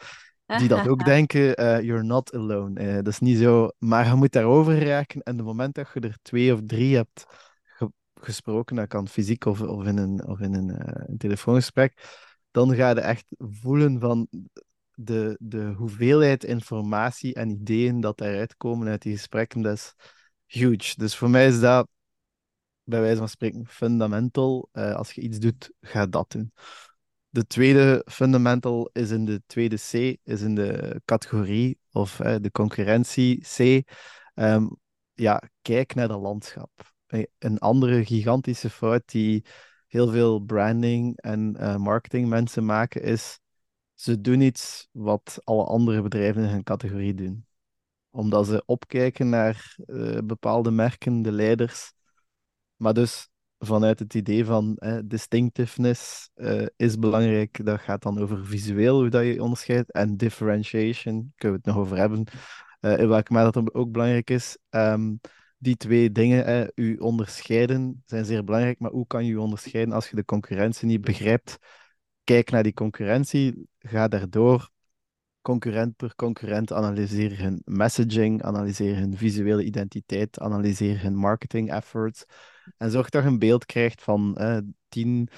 [0.45, 2.81] die dat ook denken, uh, you're not alone.
[2.81, 5.21] Uh, dat is niet zo, maar je moet daarover raken.
[5.21, 7.25] En het moment dat je er twee of drie hebt
[8.13, 12.75] gesproken, dat kan fysiek of, of in, een, of in een, uh, een telefoongesprek, dan
[12.75, 14.27] ga je echt voelen van
[14.93, 19.62] de, de hoeveelheid informatie en ideeën dat eruit komen uit die gesprekken.
[19.62, 19.93] Dat is
[20.45, 20.93] huge.
[20.97, 21.88] Dus voor mij is dat
[22.84, 24.69] bij wijze van spreken fundamental.
[24.71, 26.51] als je iets doet, ga dat doen.
[27.35, 32.51] De tweede fundamental is in de tweede C, is in de categorie of eh, de
[32.51, 33.89] concurrentie C.
[34.33, 34.67] Ehm,
[35.13, 36.93] ja, kijk naar dat landschap.
[37.37, 39.45] Een andere gigantische fout die
[39.87, 43.39] heel veel branding en uh, marketing mensen maken is,
[43.93, 47.45] ze doen iets wat alle andere bedrijven in hun categorie doen.
[48.09, 51.93] Omdat ze opkijken naar uh, bepaalde merken, de leiders.
[52.75, 53.29] Maar dus
[53.65, 57.65] vanuit het idee van distinctiveness uh, is belangrijk.
[57.65, 59.91] Dat gaat dan over visueel, hoe dat je onderscheidt.
[59.91, 62.28] En differentiation, kunnen we het nog over hebben.
[62.82, 64.58] Uh, in welke mate dat ook belangrijk is.
[64.69, 65.19] Um,
[65.58, 68.80] die twee dingen, eh, u onderscheiden, zijn zeer belangrijk.
[68.80, 71.58] Maar hoe kan je je onderscheiden als je de concurrentie niet begrijpt?
[72.23, 74.69] Kijk naar die concurrentie, ga daardoor
[75.41, 82.25] concurrent per concurrent, analyseer hun messaging, analyseer hun visuele identiteit, analyseer hun marketing efforts.
[82.78, 85.30] En zorg dat je een beeld krijgt van eh, tien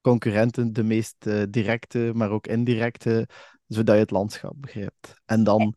[0.00, 3.28] concurrenten, de meest uh, directe, maar ook indirecte,
[3.66, 5.14] zodat je het landschap begrijpt.
[5.24, 5.76] En dan.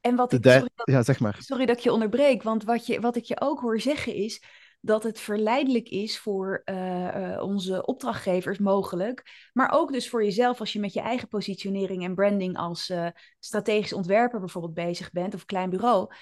[0.00, 1.36] En wat ik, sorry, dat, ja, zeg maar.
[1.40, 4.42] sorry dat ik je onderbreek, want wat, je, wat ik je ook hoor zeggen is
[4.80, 10.72] dat het verleidelijk is voor uh, onze opdrachtgevers mogelijk, maar ook dus voor jezelf als
[10.72, 13.06] je met je eigen positionering en branding als uh,
[13.38, 16.14] strategisch ontwerper bijvoorbeeld bezig bent of klein bureau,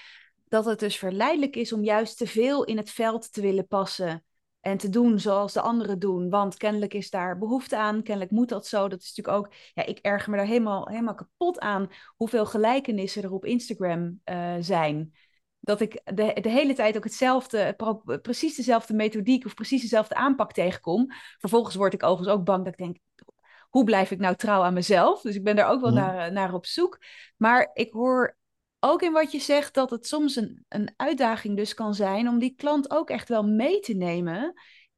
[0.49, 4.23] dat het dus verleidelijk is om juist te veel in het veld te willen passen
[4.59, 6.29] en te doen zoals de anderen doen.
[6.29, 8.87] Want kennelijk is daar behoefte aan, kennelijk moet dat zo.
[8.87, 13.23] Dat is natuurlijk ook, ja, ik erger me daar helemaal, helemaal kapot aan hoeveel gelijkenissen
[13.23, 15.13] er op Instagram uh, zijn.
[15.59, 17.75] Dat ik de, de hele tijd ook hetzelfde,
[18.21, 21.11] precies dezelfde methodiek of precies dezelfde aanpak tegenkom.
[21.37, 22.97] Vervolgens word ik overigens ook bang dat ik denk,
[23.69, 25.21] hoe blijf ik nou trouw aan mezelf?
[25.21, 26.97] Dus ik ben daar ook wel naar, naar op zoek.
[27.37, 28.37] Maar ik hoor
[28.79, 32.39] ook in wat je zegt dat het soms een, een uitdaging dus kan zijn om
[32.39, 34.53] die klant ook echt wel mee te nemen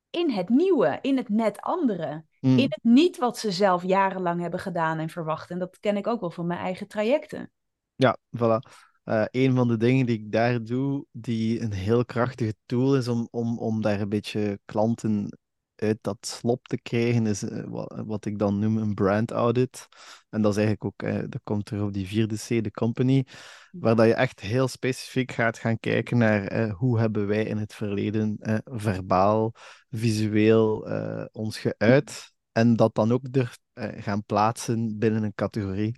[0.10, 2.24] in het nieuwe, in het net andere.
[2.39, 2.58] Hmm.
[2.58, 5.50] In het niet wat ze zelf jarenlang hebben gedaan en verwacht.
[5.50, 7.52] En dat ken ik ook wel van mijn eigen trajecten.
[7.96, 8.60] Ja, voilà.
[9.06, 13.08] Uh, een van de dingen die ik daar doe, die een heel krachtige tool is
[13.08, 15.38] om, om, om daar een beetje klanten
[15.82, 17.63] uit dat slop te krijgen, is eh,
[18.06, 19.88] wat, ik dan noem een brand audit.
[20.32, 23.26] En dat is eigenlijk ook, eh, dat komt er op die vierde C, de company,
[23.72, 27.58] waar dat je echt heel specifiek gaat gaan kijken naar eh, hoe hebben wij in
[27.58, 29.54] het verleden eh, verbaal,
[29.89, 30.89] visueel
[31.32, 32.32] ons geuit.
[32.52, 35.96] En dat dan ook er gaan plaatsen binnen een categorie.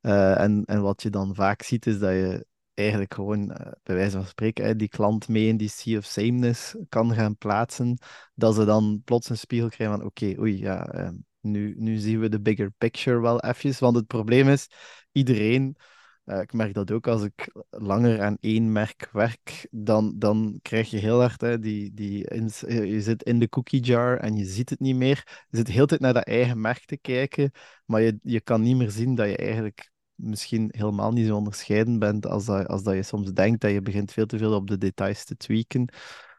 [0.00, 4.16] en, en wat je dan vaak ziet, is dat je eigenlijk gewoon, uh, bij wijze
[4.16, 7.98] van spreken, die klant mee in die sea of sameness kan gaan plaatsen,
[8.34, 12.20] dat ze dan plots een spiegel krijgen van oké, oei, ja, ehm, nu, nu zien
[12.20, 13.74] we de bigger picture wel even.
[13.78, 14.68] Want het probleem is,
[15.12, 15.76] iedereen,
[16.24, 20.90] uh, ik merk dat ook als ik langer aan één merk werk, dan, dan krijg
[20.90, 22.34] je heel hard, hè, die, die
[22.66, 25.46] je zit in de cookie jar en je ziet het niet meer.
[25.50, 27.50] Je zit heel tijd naar dat eigen merk te kijken,
[27.84, 31.98] maar je, je kan niet meer zien dat je eigenlijk misschien helemaal niet zo onderscheiden
[31.98, 34.68] bent als dat, als dat je soms denkt dat je begint veel te veel op
[34.68, 35.92] de details te tweaken.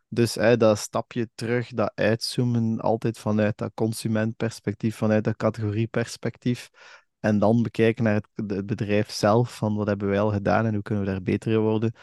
[0.08, 6.70] Dus hè, dat stapje terug, dat uitzoomen, altijd vanuit dat consumentperspectief, vanuit dat categorieperspectief.
[7.20, 10.74] En dan bekijken naar het, het, bedrijf zelf, van wat hebben wij al gedaan en
[10.74, 11.94] hoe kunnen we daar beter in worden.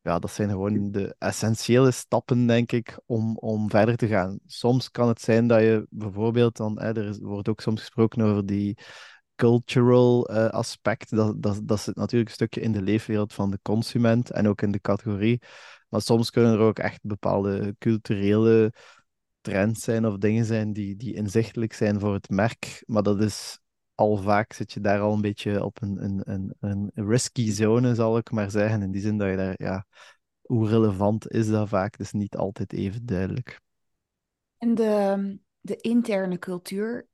[0.00, 4.38] Ja, dat zijn gewoon de essentiële stappen, denk ik, om, om verder te gaan.
[4.46, 8.46] Soms kan het zijn dat je bijvoorbeeld dan, hè, er wordt ook soms gesproken over
[8.46, 8.78] die
[9.34, 11.10] cultural uh, aspect.
[11.10, 14.62] Dat, dat, dat zit natuurlijk een stukje in de leefwereld van de consument en ook
[14.62, 15.42] in de categorie.
[15.88, 18.72] Maar soms kunnen er ook echt bepaalde culturele
[19.40, 22.82] trends zijn of dingen zijn die, die inzichtelijk zijn voor het merk.
[22.86, 23.58] Maar dat is
[23.94, 27.94] al vaak zit je daar al een beetje op een, een, een, een risky zone,
[27.94, 28.82] zal ik maar zeggen.
[28.82, 29.86] In die zin dat je daar, ja,
[30.40, 31.96] hoe relevant is dat vaak?
[31.96, 33.60] Dat is niet altijd even duidelijk.
[34.58, 37.08] En de, de interne cultuur.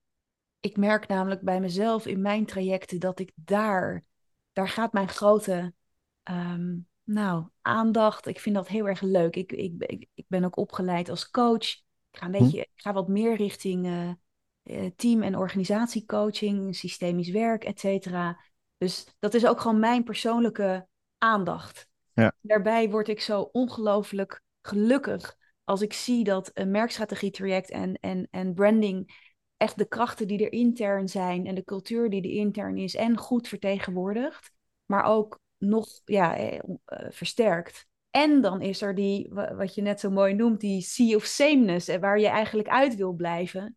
[0.61, 4.05] Ik merk namelijk bij mezelf in mijn trajecten dat ik daar,
[4.53, 5.75] daar gaat mijn grote
[6.23, 8.27] ehm, nou, aandacht.
[8.27, 9.37] Ik vind dat heel erg leuk.
[9.37, 11.68] Ik, ik, ik, ben ook opgeleid als coach.
[12.11, 12.42] Ik ga, een hm.
[12.42, 18.40] beetje, ik ga wat meer richting uh, team- en organisatiecoaching, systemisch werk, et cetera.
[18.79, 20.87] Dus dat is ook gewoon mijn persoonlijke
[21.18, 21.88] aandacht.
[22.12, 22.33] Ja.
[22.40, 28.55] Daarbij word ik zo ongelooflijk gelukkig als ik zie dat een merkstrategie-traject en, en, en
[28.55, 29.30] branding
[29.61, 33.16] echt de krachten die er intern zijn en de cultuur die er intern is en
[33.16, 34.53] goed vertegenwoordigt,
[34.87, 37.87] maar ook nog ja, eh, eh, versterkt.
[38.11, 41.88] En dan is er die, wat je net zo mooi noemt, die sea of sameness,
[41.88, 43.77] eh, waar je eigenlijk uit wil blijven.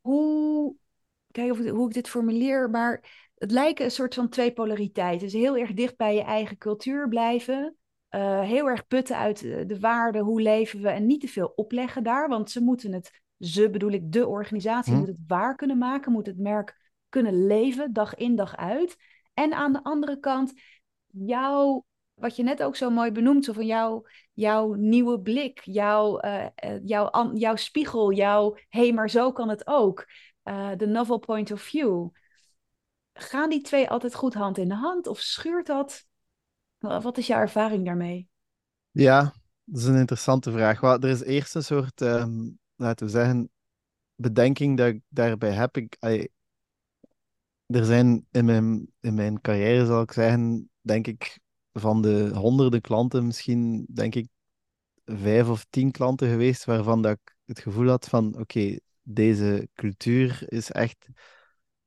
[0.00, 0.74] Hoe,
[1.30, 5.26] kijk hoe ik dit formuleer, maar het lijken een soort van twee polariteiten.
[5.26, 7.76] Dus heel erg dicht bij je eigen cultuur blijven.
[8.40, 12.28] Heel erg putten uit de waarden, hoe leven we en niet te veel opleggen daar,
[12.28, 14.98] want ze moeten het, ze bedoel ik, de organisatie hm.
[14.98, 18.96] moet het waar kunnen maken, moet het merk kunnen leven, dag in dag uit.
[19.34, 20.52] En aan de andere kant,
[21.06, 26.24] jouw, wat je net ook zo mooi benoemt, zo van jouw, jouw nieuwe blik, jouw,
[26.24, 26.46] uh,
[26.84, 30.06] jouw, jouw spiegel, jouw hé, hey, maar zo kan het ook.
[30.76, 32.08] De novel point of view.
[33.12, 36.06] Gaan die twee altijd goed hand in hand of schuurt dat?
[36.78, 38.28] Wat is jouw ervaring daarmee?
[38.90, 40.82] Ja, dat is een interessante vraag.
[40.82, 43.50] Er is eerst een soort, um, laten we zeggen,
[44.14, 45.76] bedenking dat ik daarbij heb.
[45.76, 45.96] Ik,
[47.66, 51.38] er zijn in mijn, in mijn carrière, zal ik zeggen, denk ik,
[51.72, 54.28] van de honderden klanten misschien, denk ik,
[55.04, 60.42] vijf of tien klanten geweest waarvan dat ik het gevoel had van, oké, deze cultuur
[60.46, 61.08] is echt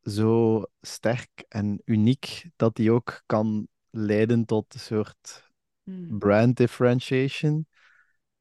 [0.04, 5.52] zo sterk en uniek dat die ook kan leiden tot een soort
[5.84, 6.18] hmm.
[6.20, 7.68] brand differentiation.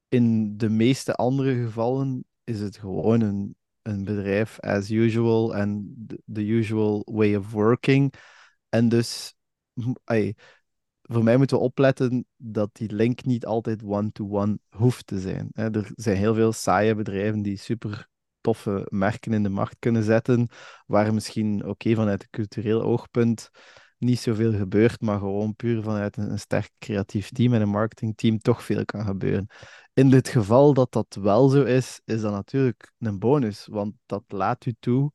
[0.09, 5.95] In de meeste andere gevallen is het gewoon een, een bedrijf as usual en
[6.33, 8.13] the, usual way of working.
[8.69, 9.35] En dus,
[11.03, 15.49] voor mij moeten we opletten dat die link niet altijd one-to-one hoeft te zijn.
[15.53, 18.09] Er zijn heel veel saaie bedrijven die super
[18.41, 20.49] toffe merken in de markt kunnen zetten,
[20.87, 23.51] waar misschien oké vanuit een cultureel oogpunt
[23.99, 28.63] niet zoveel gebeurt, maar gewoon puur vanuit een, sterk creatief team en een marketingteam toch
[28.65, 29.47] veel kan gebeuren.
[29.95, 34.23] In dit geval dat dat wel zo is, is dat natuurlijk een bonus, want dat
[34.29, 35.13] laat u toe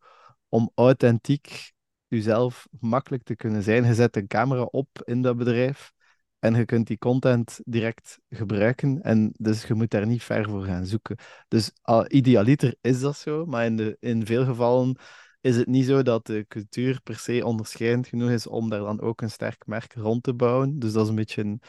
[0.50, 1.72] om authentiek
[2.08, 3.86] uzelf makkelijk te kunnen zijn.
[3.86, 5.92] Je zet een camera op in dat bedrijf
[6.40, 9.02] en je kunt die content direct gebruiken.
[9.02, 11.18] En dus je moet daar niet ver voor gaan zoeken.
[11.48, 14.98] Dus uh, idealiter is dat zo, maar in, de, in veel gevallen
[15.42, 19.02] is het niet zo dat de cultuur per se onderscheidend genoeg is om daar dan
[19.02, 20.80] ook een sterk merk rond te bouwen.
[20.80, 21.62] Dus dat is een beetje een,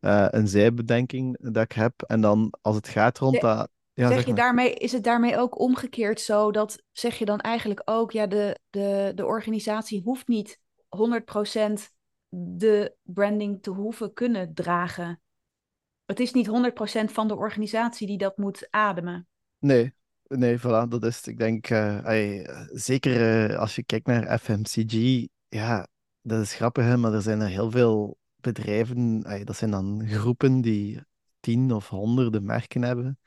[0.00, 2.02] uh, een zijbedenking dat ik heb.
[2.02, 3.70] En dan als het gaat rond dat.
[3.92, 7.82] Ja, zeg, je daarmee, is het daarmee ook omgekeerd zo dat zeg je dan eigenlijk
[7.84, 11.72] ook, ja, de, de, de organisatie hoeft niet 100%
[12.28, 15.20] de branding te hoeven kunnen dragen.
[16.04, 16.50] Het is niet 100%
[17.04, 19.28] van de organisatie die dat moet ademen.
[19.58, 19.94] Nee,
[20.28, 25.88] Nee, voilà, dat is Ik denk, uh, zeker uh, als je kijkt naar FMCG, ja,
[26.22, 30.60] dat is grappig, hè, maar er zijn er heel veel bedrijven, dat zijn dan groepen
[30.60, 31.00] die
[31.40, 33.18] tien of honderden merken hebben.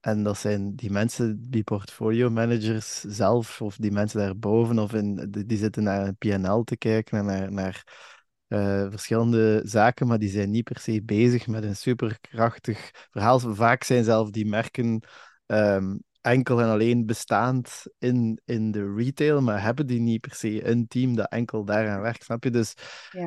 [0.00, 5.30] En dat zijn die mensen, die portfolio managers zelf, of die mensen daarboven, of in,
[5.46, 7.84] die, zitten naar een PNL te kijken en naar, naar
[8.48, 13.38] uh, verschillende zaken, maar die zijn niet per se bezig met een superkrachtig verhaal.
[13.38, 15.02] Vaak zijn zelf die merken
[15.46, 20.68] um, enkel en alleen bestaand in, in de retail, maar hebben die niet per se
[20.68, 22.50] een team dat enkel daaraan werkt, snap je?
[22.50, 22.74] Dus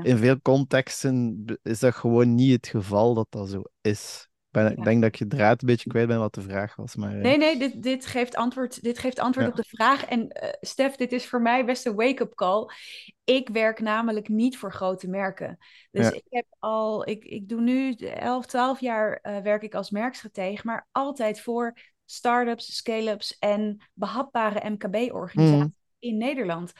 [0.03, 4.27] in veel contexten is dat gewoon niet het geval dat dat zo is.
[4.51, 6.95] Ik denk dat ik je draad een beetje kwijt ben wat de vraag was.
[6.95, 10.05] Maar, nee, nee, dit, dit geeft antwoord, dit geeft antwoord op de vraag.
[10.05, 12.69] En uh, Stef, dit is voor mij best een wake-up call.
[13.23, 15.57] Ik werk namelijk niet voor grote merken.
[15.91, 19.89] Dus ik heb al, ik, ik doe nu 11, 12 jaar uh, werk ik als
[19.89, 21.77] merkstratege, maar altijd voor
[22.11, 25.73] start-ups, scale-ups en behapbare MKB-organisaties mm.
[25.99, 26.71] in Nederland.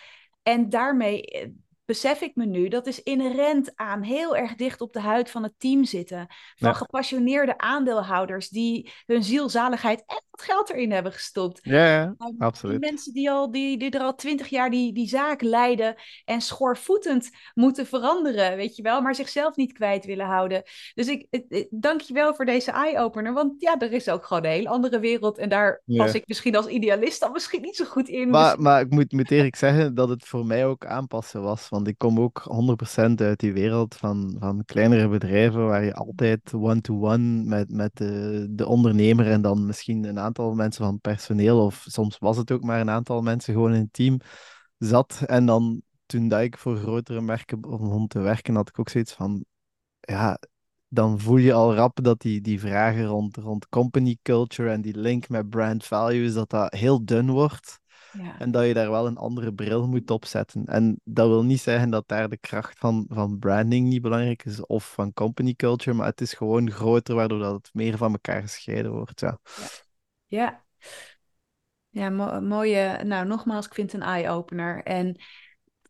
[0.43, 1.49] En daarmee eh,
[1.89, 5.43] besef ik me nu, dat is inherent aan heel erg dicht op de huid van
[5.43, 6.25] het team zitten.
[6.55, 6.73] Van Ja.
[6.73, 11.59] gepassioneerde aandeelhouders die hun zielzaligheid en wat geld erin hebben gestopt.
[11.63, 12.81] Ja, ja, Nou, absoluut.
[12.81, 16.41] Die mensen die, al, die, die er al twintig jaar die, die zaak leiden en
[16.41, 20.63] schoorvoetend moeten veranderen, weet je wel, maar zichzelf niet kwijt willen houden.
[20.93, 24.25] Dus ik, ik, ik- dank je wel voor deze eye-opener, want ja, er is ook
[24.25, 26.03] gewoon een hele andere wereld en daar Ja.
[26.03, 28.21] pas ik misschien als idealist dan misschien niet zo goed in.
[28.23, 31.69] Dus Maar, maar ik moet, moet eerlijk zeggen dat het voor mij ook aanpassen was.
[31.69, 36.53] Want ik kom ook 100% uit die wereld van, van kleinere bedrijven waar je altijd
[36.53, 41.85] one-to-one met, met de, de ondernemer en dan misschien een aantal mensen van personeel, of
[41.87, 44.19] soms was het ook maar een aantal mensen gewoon in het team,
[44.77, 45.21] zat.
[45.25, 49.13] En dan toen dat ik voor grotere merken begon te werken, had ik ook zoiets
[49.13, 49.45] van,
[49.99, 50.39] ja,
[50.87, 54.97] dan voel je al rap dat die, die vragen rond, rond company culture en die
[54.97, 57.78] link met brand values, dat dat heel dun wordt.
[58.11, 58.39] Ja.
[58.39, 60.65] En dat je daar wel een andere bril moet opzetten.
[60.65, 64.65] En dat wil niet zeggen dat daar de kracht van, van branding niet belangrijk is,
[64.65, 68.41] of van company culture, maar het is gewoon groter, waardoor dat het meer van elkaar
[68.41, 69.19] gescheiden wordt.
[69.19, 69.39] Ja.
[70.25, 70.63] Ja,
[71.89, 73.03] ja mo- mooie.
[73.03, 74.83] Nou, nogmaals, ik vind het een eye-opener.
[74.83, 75.17] En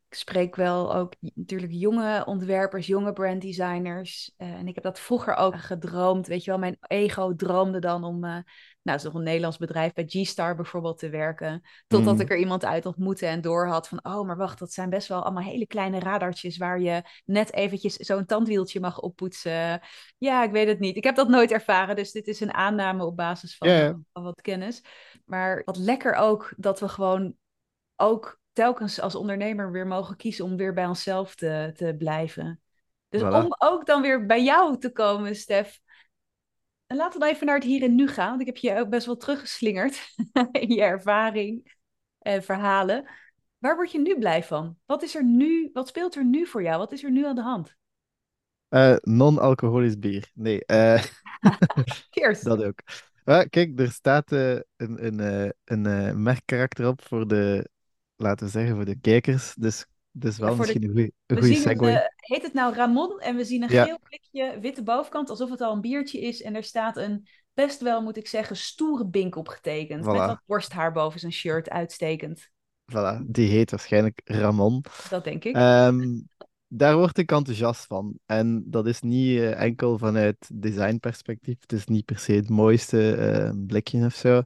[0.10, 4.34] ik spreek wel ook natuurlijk jonge ontwerpers, jonge branddesigners.
[4.38, 6.28] Eh, en ik heb dat vroeger ook gedroomd.
[6.28, 8.44] Weet je wel, mijn ego droomde dan om, eh, nou,
[8.82, 11.62] het is nog een Nederlands bedrijf, bij G-Star bijvoorbeeld te werken.
[11.88, 12.22] Totdat Mm.
[12.22, 15.24] ik er iemand uit ontmoette en doorhad van, oh, maar wacht, dat zijn best wel
[15.24, 19.82] allemaal hele kleine radartjes waar je net eventjes zo'n tandwieltje mag oppoetsen.
[20.18, 20.96] Ja, ik weet het niet.
[20.96, 24.42] Ik heb dat nooit ervaren, dus dit is een aanname op basis van, van wat
[24.42, 24.84] kennis.
[25.26, 27.34] Maar wat lekker ook dat we gewoon
[27.96, 32.62] ook telkens als ondernemer weer mogen kiezen om weer bij onszelf te, te blijven.
[33.10, 33.26] Dus Voilà.
[33.44, 35.82] om ook dan weer bij jou te komen, Stef.
[36.88, 38.80] En laten we dan even naar het hier en nu gaan, want ik heb je
[38.80, 40.14] ook best wel teruggeslingerd
[40.52, 41.76] in je ervaring
[42.20, 43.10] en verhalen.
[43.58, 44.78] Waar word je nu blij van?
[44.86, 46.78] Wat is er nu, wat speelt er nu voor jou?
[46.78, 47.78] Wat is er nu aan de hand?
[48.70, 50.32] Eh, non-alcoholisch bier.
[50.34, 50.64] Nee,
[52.12, 52.42] Cheers.
[52.42, 52.80] dat ook.
[53.26, 57.70] Ja, kijk, er staat eh, een, een, een merkkarakter op voor de,
[58.20, 59.54] laten we zeggen, voor de kijkers.
[59.58, 61.90] Dus Ja, wel de- misschien een een We goede zien segue.
[61.92, 63.20] eh, heet het nou Ramon?
[63.20, 63.84] En we zien een Ja.
[63.84, 66.42] geel blikje, witte bovenkant, alsof het al een biertje is.
[66.42, 70.06] En er staat een best wel, moet ik zeggen, stoere bink op getekend.
[70.06, 72.50] Met wat borsthaar boven zijn shirt, uitstekend.
[72.92, 74.84] Voilà, die heet waarschijnlijk Ramon.
[75.10, 75.56] Dat denk ik.
[75.56, 76.20] Ehm,
[76.68, 78.20] daar word ik enthousiast van.
[78.26, 81.58] En dat is niet eh, enkel vanuit designperspectief.
[81.62, 84.42] Het is niet per se het mooiste eh, blikje of zo.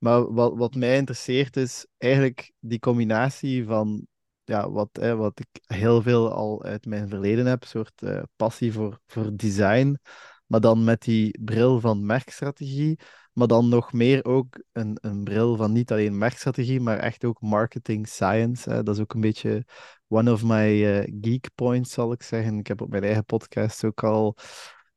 [0.00, 4.06] Maar wat, wat mij interesseert is eigenlijk die combinatie van
[4.44, 8.22] ja, wat, eh, wat ik heel veel al uit mijn verleden heb, een soort eh,
[8.36, 9.98] passie voor, voor design.
[10.46, 12.98] Maar dan met die bril van merkstrategie.
[13.32, 17.40] Maar dan nog meer ook een, een bril van niet alleen merkstrategie, maar echt ook
[17.40, 18.70] marketing science.
[18.70, 18.82] Hè.
[18.82, 19.64] Dat is ook een beetje
[20.08, 22.58] one of my eh, geek points, zal ik zeggen.
[22.58, 24.36] Ik heb op mijn eigen podcast ook al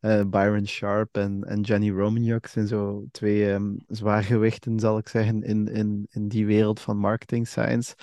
[0.04, 5.44] eh, Byron Sharp en, en Jenny Romaniuk zijn zo twee ehm, zwaargewichten, zal ik zeggen,
[5.44, 7.96] in, in, in die wereld van marketing science.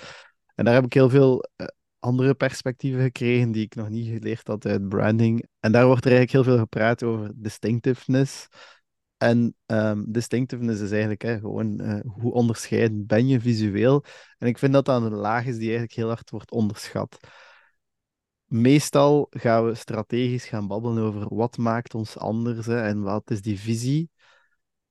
[0.55, 1.67] En daar heb ik heel veel eh,
[1.99, 5.47] andere perspectieven gekregen die ik nog niet geleerd had uit branding.
[5.59, 8.47] En daar wordt er eigenlijk heel veel gepraat over distinctiveness.
[9.17, 14.03] En ehm, distinctiveness is eigenlijk hè, gewoon eh, hoe onderscheidend ben je visueel.
[14.37, 17.17] En ik vind dat dat een laag is die eigenlijk heel hard wordt onderschat.
[18.51, 23.41] Meestal gaan we strategisch gaan babbelen over wat maakt ons anders hè, en wat is
[23.41, 24.09] die visie.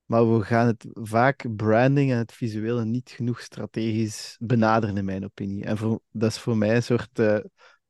[0.05, 5.25] Maar we gaan het vaak branding en het visuele niet genoeg strategisch benaderen, in mijn
[5.25, 5.65] opinie.
[5.65, 7.39] En dat is voor mij een soort eh,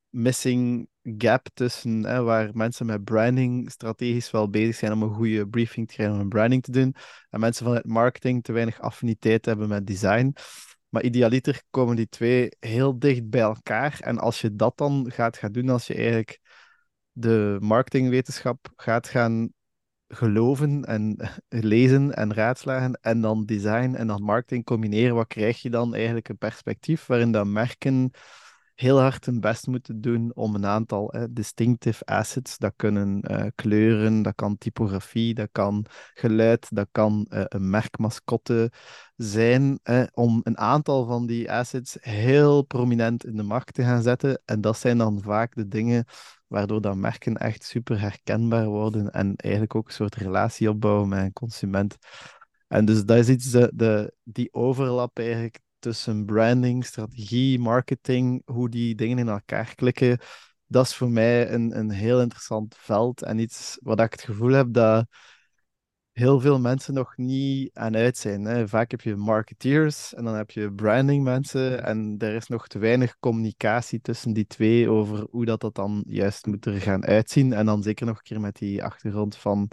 [0.09, 5.48] missing gap tussen hè, waar mensen met branding strategisch wel bezig zijn om een goede
[5.48, 6.94] briefing te krijgen om een branding te doen.
[7.30, 10.35] En mensen vanuit marketing te weinig affiniteit hebben met design.
[10.90, 14.00] Maar idealiter komen die twee heel dicht bij elkaar.
[14.00, 16.40] En als je dat dan gaat gaan doen, als je eigenlijk
[17.12, 19.53] de marketingwetenschap gaat gaan
[20.09, 21.16] geloven en
[21.48, 26.29] lezen en raadslagen en dan design en dan marketing combineren, wat krijg je dan eigenlijk
[26.29, 28.11] een perspectief waarin dat merken
[28.81, 33.47] heel hard hun best moeten doen om een aantal eh, distinctive assets, dat kunnen eh,
[33.55, 38.73] kleuren, dat kan typografie, dat kan geluid, dat kan eh, een merkmascotte
[39.16, 39.81] zijn,
[40.14, 44.43] om een aantal van die assets heel prominent in de markt te gaan zetten.
[44.45, 46.05] En dat zijn dan vaak de dingen
[46.47, 51.19] waardoor dat merken echt super herkenbaar worden en eigenlijk ook een soort relatie opbouwen met
[51.19, 51.96] een consument.
[52.69, 58.68] En dus dat is iets, de, de, die overlap eigenlijk tussen branding, strategie, marketing, hoe
[58.68, 60.18] die dingen in elkaar klikken,
[60.66, 64.52] dat is voor mij een, een heel interessant veld en iets wat ik het gevoel
[64.52, 65.06] heb dat
[66.12, 68.44] heel veel mensen nog niet aan uit zijn.
[68.44, 68.68] Hè.
[68.68, 72.78] Vaak heb je marketeers en dan heb je branding mensen en er is nog te
[72.78, 77.52] weinig communicatie tussen die twee over hoe dat, dat dan juist moet er gaan uitzien.
[77.52, 79.70] En dan zeker nog een keer met die achtergrond van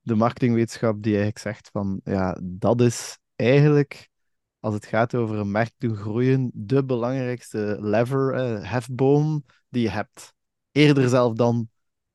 [0.00, 4.10] de marketingwetenschap die eigenlijk zegt van ja, dat is eigenlijk
[4.64, 9.90] als het gaat over een merk doen groeien, de belangrijkste lever, eh, hefboom die je
[9.90, 10.34] hebt.
[10.72, 11.68] Eerder zelf dan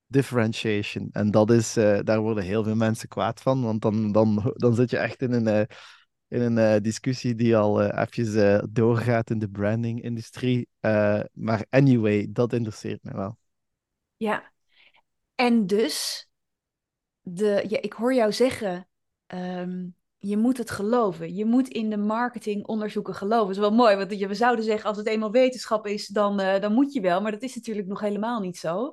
[0.07, 1.09] differentiation.
[1.11, 4.75] En dat is, uh, daar worden heel veel mensen kwaad van, want dan, dan, dan
[4.75, 5.63] zit je echt in een, uh,
[6.27, 10.67] in een discussie die al even doorgaat in de branding-industrie.
[11.33, 13.37] maar anyway, dat interesseert me wel.
[14.17, 14.51] Ja,
[15.35, 16.29] en dus,
[17.21, 18.87] de, ja, ik hoor jou zeggen,
[19.27, 21.35] um, je moet het geloven.
[21.35, 23.47] Je moet in de marketingonderzoeken geloven.
[23.47, 26.73] Dat is wel mooi, want we zouden zeggen, als het eenmaal wetenschap is, dan, dan
[26.73, 27.21] moet je wel.
[27.21, 28.91] Maar dat is natuurlijk nog helemaal niet zo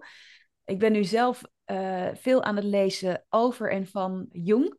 [0.67, 4.79] ik ben nu zelf uh, veel aan het lezen over en van Jung.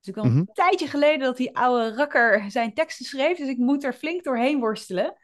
[0.00, 3.38] Dus ik al mm een tijdje geleden dat die oude rakker zijn teksten schreef.
[3.38, 5.16] Dus ik moet er flink doorheen worstelen.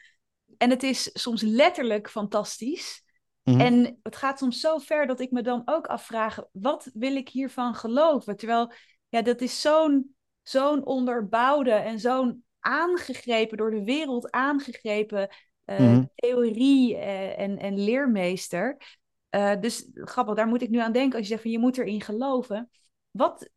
[0.59, 3.05] En het is soms letterlijk fantastisch.
[3.43, 7.17] Mm En het gaat soms zo ver dat ik me dan ook afvraag: wat wil
[7.17, 8.37] ik hiervan geloven?
[8.37, 8.73] Terwijl,
[9.09, 15.29] ja, dat is zo'n zo'n onderbouwde en zo'n aangegrepen, door de wereld aangegrepen
[15.67, 18.77] uh, theorie uh, en, en leermeester.
[19.31, 21.79] Uh, dus grappig, daar moet ik nu aan denken als je zegt van je moet
[21.79, 22.71] erin geloven.
[23.11, 23.51] Wat,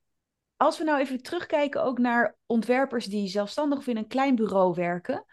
[0.58, 4.74] als we nou even terugkijken ook naar ontwerpers die zelfstandig of in een klein bureau
[4.74, 5.26] werken.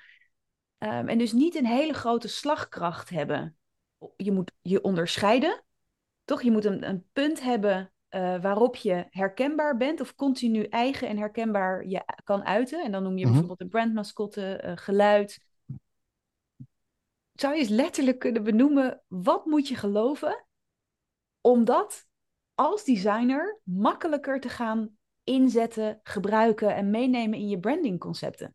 [0.78, 3.56] Um, en dus niet een hele grote slagkracht hebben.
[4.16, 5.64] Je moet je onderscheiden,
[6.24, 6.42] toch?
[6.42, 11.18] Je moet een, een punt hebben uh, waarop je herkenbaar bent of continu eigen en
[11.18, 12.84] herkenbaar je kan uiten.
[12.84, 13.30] En dan noem je mm -hmm.
[13.30, 15.40] bijvoorbeeld een brandmascotte, uh, geluid,
[17.32, 20.46] zou je eens letterlijk kunnen benoemen, wat moet je geloven
[21.40, 22.06] om dat
[22.54, 28.54] als designer makkelijker te gaan inzetten, gebruiken en meenemen in je brandingconcepten?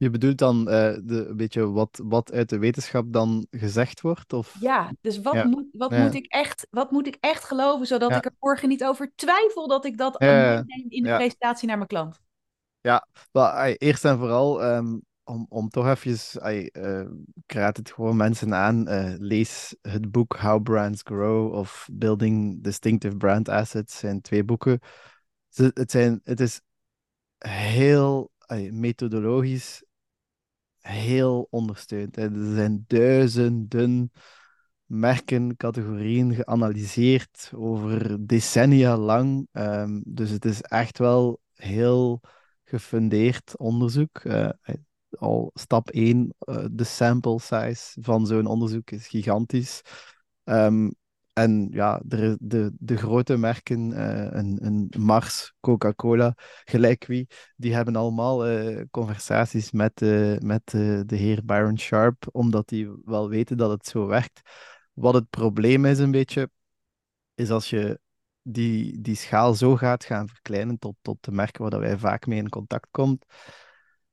[0.00, 0.64] Je bedoelt dan uh,
[1.02, 4.32] de, een beetje wat, wat uit de wetenschap dan gezegd wordt?
[4.32, 4.56] Of...
[4.60, 8.24] Ja, dus wat, Moet, wat, Moet ik echt, wat moet ik echt geloven, zodat ik
[8.24, 10.20] er morgen niet over twijfel dat ik dat
[10.88, 12.20] in de presentatie naar mijn klant?
[12.80, 13.06] Ja,
[13.78, 17.00] eerst en vooral, um, om, om toch even, uh,
[17.44, 22.62] ik raad het gewoon mensen aan, uh, lees het boek How Brands Grow of Building
[22.62, 24.80] Distinctive Brand Assets, zijn twee boeken.
[25.54, 26.60] Het, zijn, het is
[27.38, 29.82] heel uh, methodologisch
[30.90, 32.16] heel ondersteund.
[32.16, 34.12] Er zijn duizenden
[34.84, 39.48] merken, categorieën geanalyseerd over decennia lang.
[39.52, 42.20] Um, dus het is echt wel heel
[42.64, 44.24] gefundeerd onderzoek.
[44.24, 44.48] Uh,
[45.18, 49.80] al stap 1, uh, de sample size van zo'n onderzoek is gigantisch.
[50.44, 50.94] Um,
[51.42, 56.34] en ja, de, de, de grote merken, uh, een, een Mars, Coca-Cola,
[56.64, 57.26] gelijk wie,
[57.56, 63.28] die hebben allemaal uh, conversaties met, uh, met de heer Byron Sharp, omdat die wel
[63.28, 64.40] weten dat het zo werkt.
[64.92, 66.50] Wat het probleem is een beetje,
[67.34, 68.00] is als je
[68.42, 72.38] die, die schaal zo gaat gaan verkleinen tot, tot de merken waar wij vaak mee
[72.38, 73.24] in contact komt,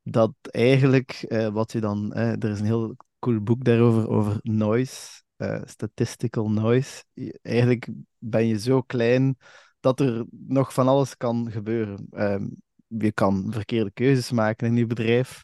[0.03, 4.39] dat eigenlijk eh, wat je dan, eh, er is een heel cool boek daarover, over
[4.41, 7.03] noise, uh, statistical noise.
[7.41, 9.37] Eigenlijk ben je zo klein
[9.79, 12.07] dat er nog van alles kan gebeuren.
[12.11, 12.55] Um,
[12.87, 15.43] je kan verkeerde keuzes maken in je bedrijf.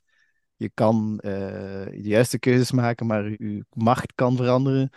[0.56, 4.90] Je kan de juiste keuzes maken, maar je macht kan veranderen.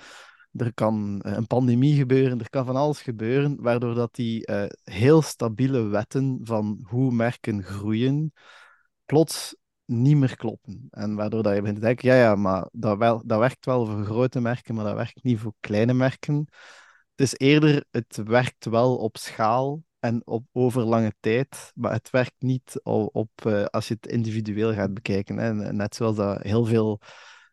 [0.52, 4.48] Er kan een pandemie gebeuren, er kan van alles gebeuren, waardoor dat die
[4.84, 8.32] heel stabiele wetten van hoe merken groeien,
[9.04, 9.56] plots
[9.86, 10.86] niet meer kloppen.
[10.90, 14.04] En waardoor dat je begint te ja, ja, maar dat, wel, dat werkt wel voor
[14.04, 16.36] grote merken, maar dat werkt niet voor kleine merken.
[17.14, 22.10] Het is eerder, het werkt wel op schaal en op, over lange tijd, maar het
[22.10, 25.36] werkt niet op, op uh, als je het individueel gaat bekijken.
[25.36, 25.72] Hè.
[25.72, 27.00] Net zoals dat heel veel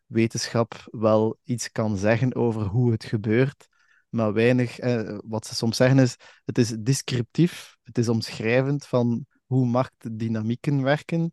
[0.06, 3.68] wetenschap wel iets kan zeggen over hoe het gebeurt,
[4.08, 9.26] maar weinig, eh, wat ze soms zeggen is, het is descriptief, het is omschrijvend van
[9.46, 11.32] hoe marktdynamieken werken,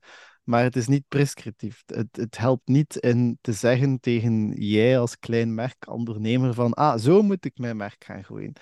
[0.52, 1.84] maar het is niet prescriptief.
[1.86, 7.00] Het, het helpt niet in te zeggen tegen jij als klein merk, ondernemer, van ah,
[7.00, 8.54] zo moet ik mijn merk gaan groeien.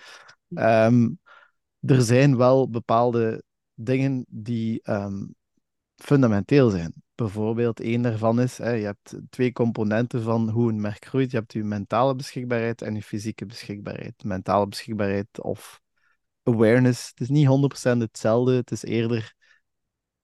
[0.49, 1.19] Um,
[1.79, 5.35] er zijn wel bepaalde dingen die um,
[5.95, 6.93] fundamenteel zijn.
[7.15, 11.31] Bijvoorbeeld, één daarvan is, hè, je hebt twee componenten van hoe een merk groeit.
[11.31, 14.23] Je hebt je mentale beschikbaarheid en je fysieke beschikbaarheid.
[14.23, 15.81] Mentale beschikbaarheid of
[16.43, 17.09] awareness.
[17.09, 18.53] Het is niet 100% hetzelfde.
[18.53, 19.37] Het is eerder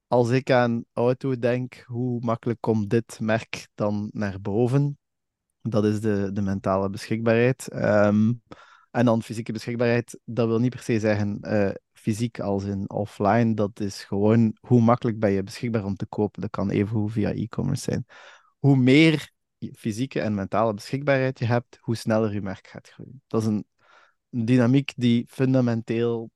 [0.08, 4.98] als ik aan auto denk, hoe makkelijk komt dit merk dan naar boven?
[5.62, 7.74] Dat is de, de mentale beschikbaarheid.
[7.74, 8.42] Um,
[8.92, 13.54] en dan fysieke beschikbaarheid, dat wil niet per se zeggen uh, fysiek als in offline.
[13.54, 16.42] Dat is gewoon hoe makkelijk ben je beschikbaar om te kopen.
[16.42, 18.06] Dat kan even via e-commerce zijn.
[18.60, 19.32] Hoe meer
[19.74, 23.22] fysieke en mentale beschikbaarheid je hebt, hoe sneller je merk gaat groeien.
[23.28, 23.66] Dat is een
[24.30, 26.30] dynamiek die fundamenteel,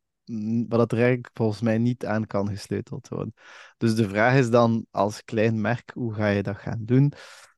[0.70, 3.34] wat er eigenlijk volgens mij niet aan kan gesleuteld worden.
[3.78, 7.14] Dus de vraag is dan, als klein merk, hoe ga je dat gaan doen?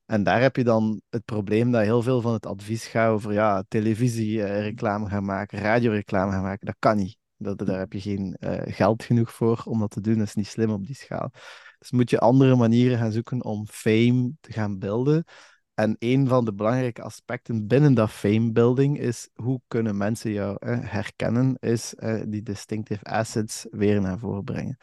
[0.05, 3.33] En daar heb je dan het probleem dat heel veel van het advies gaat over
[3.33, 6.65] ja, televisiereclame gaan maken, radioreclame gaan maken.
[6.65, 7.17] Dat kan niet.
[7.37, 10.17] Dat, daar heb je geen uh, geld genoeg voor om dat te doen.
[10.17, 11.31] Dat is niet slim op die schaal.
[11.79, 15.23] Dus moet je andere manieren gaan zoeken om fame te gaan beelden.
[15.73, 20.57] En een van de belangrijke aspecten binnen dat fame building is hoe kunnen mensen jou
[20.59, 24.77] eh, herkennen, is eh, die distinctive assets weer naar voren brengen.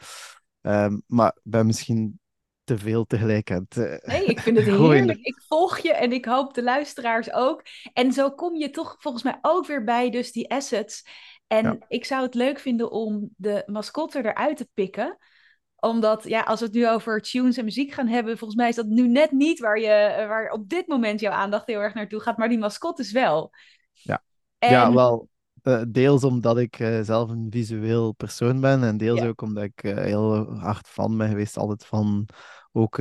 [0.61, 2.19] Um, maar ik ben misschien
[2.63, 5.19] te veel tegelijk aan het Nee, ik vind het heerlijk.
[5.19, 7.63] Ik volg je en ik hoop de luisteraars ook.
[7.93, 11.05] En zo kom je toch volgens mij ook weer bij dus die assets.
[11.47, 15.17] En ik zou het leuk vinden om de mascotte eruit te pikken
[15.79, 18.75] omdat, ja, als we het nu over tunes en muziek gaan hebben, volgens mij is
[18.75, 22.19] dat nu net niet waar, je, waar op dit moment jouw aandacht heel erg naartoe
[22.19, 23.51] gaat, maar die mascottes wel.
[23.93, 24.23] Ja,
[24.57, 25.27] ja wel.
[25.63, 29.83] Uh, deels omdat ik uh, zelf een visueel persoon ben en deels ook omdat ik
[29.83, 32.25] uh, heel hard fan ben geweest altijd van
[32.71, 32.95] ook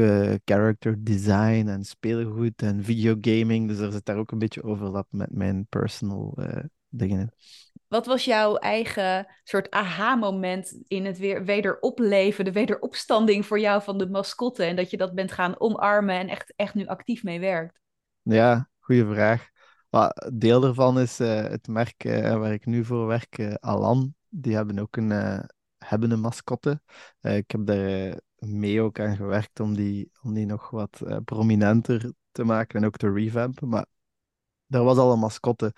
[0.45, 3.69] character design en speelgoed en videogaming.
[3.69, 6.39] Dus er zit daar ook een beetje overlap met mijn personal
[7.89, 13.99] Wat was jouw eigen soort aha-moment in het weer wederopleven, de wederopstanding voor jou van
[13.99, 17.41] de mascotte en dat je dat bent gaan omarmen en echt, echt nu actief mee
[17.41, 17.81] werkt?
[18.23, 19.49] Ja, goede vraag.
[19.91, 24.15] Maar deel daarvan is uh, het merk uh, waar ik nu voor werk, uh, Alan.
[24.29, 25.11] Die hebben ook een,
[25.79, 26.81] hebben een mascotte.
[27.21, 32.45] ik heb daar mee ook aan gewerkt om die, om die nog wat prominenter te
[32.45, 33.69] maken en ook te revampen.
[33.69, 33.87] Maar
[34.67, 35.75] daar was al een mascotte.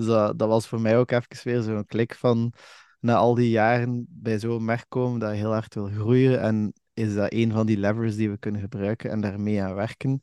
[0.00, 2.52] Dus dat, was voor mij ook even weer zo'n klik van
[3.00, 6.40] na al die jaren bij zo'n merk komen dat heel hard wil groeien.
[6.40, 10.20] En is dat een van die levers die we kunnen gebruiken en daarmee aan werken.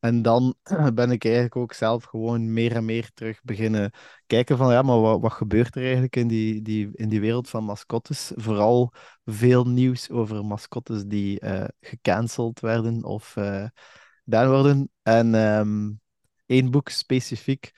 [0.00, 0.54] En dan
[0.94, 3.90] ben ik eigenlijk ook zelf gewoon meer en meer terug beginnen
[4.26, 7.48] kijken van ja, maar wat, wat gebeurt er eigenlijk in die, die, in die wereld
[7.48, 8.32] van mascottes?
[8.34, 8.92] Vooral
[9.24, 13.66] veel nieuws over mascottes die uh, gecanceld werden of uh,
[14.24, 14.90] worden.
[15.02, 16.00] En um,
[16.46, 17.72] één boek specifiek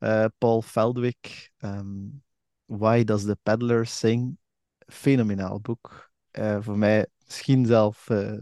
[0.00, 2.22] uh, Paul Feldwick, um,
[2.66, 4.38] Why Does the Peddler Sing?
[4.86, 6.10] Fenomenaal boek.
[6.32, 8.40] Uh, voor mij misschien zelf uh,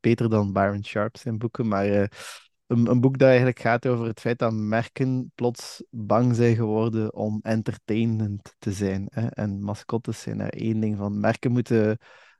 [0.00, 2.08] beter dan Byron Sharp zijn boeken, maar
[2.70, 7.14] een, een, boek dat eigenlijk gaat over het feit dat merken plots bang zijn geworden
[7.14, 9.06] om entertainend te zijn.
[9.10, 9.26] Hè?
[9.26, 11.20] En mascottes zijn er één ding van.
[11.20, 11.98] Merken moeten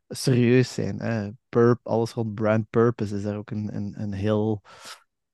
[0.08, 1.00] serieus zijn.
[1.00, 1.30] Hè?
[1.48, 4.62] Purp, alles rond brand purpose is daar ook een, een, een heel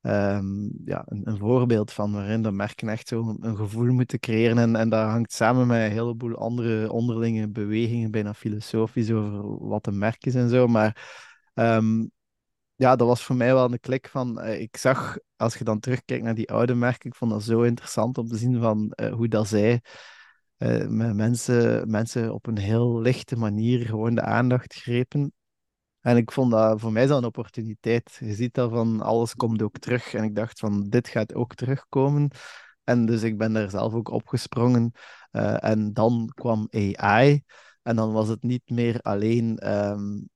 [0.06, 4.58] um, ja, een, een, voorbeeld van waarin de merken echt zo een gevoel moeten creëren.
[4.58, 9.86] En, en dat hangt samen met een heleboel andere onderlinge bewegingen, bijna filosofisch, over wat
[9.86, 10.66] een merk is en zo.
[10.66, 11.12] Maar
[11.54, 12.10] um,
[12.74, 14.44] ja, dat was voor mij wel een klik van.
[14.44, 17.62] Uh, ik zag, als je dan terugkijkt naar die oude merken, ik vond dat zo
[17.62, 19.80] interessant om te zien van uh, hoe dat zij.
[20.58, 25.32] Uh, met mensen, mensen op een heel lichte manier gewoon de aandacht grepen.
[26.06, 28.16] En ik vond dat, voor mij een opportuniteit.
[28.20, 30.14] Je ziet dat van alles komt ook terug.
[30.14, 32.30] En ik dacht van, dit gaat ook terugkomen.
[32.84, 34.92] En dus ik ben daar zelf ook opgesprongen.
[35.32, 37.42] Uh, en dan kwam AI.
[37.82, 40.28] En dan was het niet meer alleen um,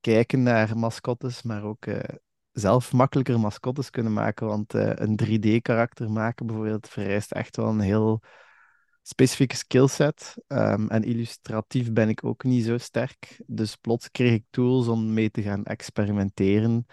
[0.00, 1.98] kijken naar mascottes, maar ook uh,
[2.52, 4.46] zelf makkelijker mascottes kunnen maken.
[4.46, 8.22] Want uh, een 3D-karakter maken bijvoorbeeld vereist echt wel een heel
[9.10, 10.34] specifieke skillset.
[10.48, 13.42] Um, en illustratief ben ik ook niet zo sterk.
[13.46, 16.86] Dus plots kreeg ik tools om mee te gaan experimenteren.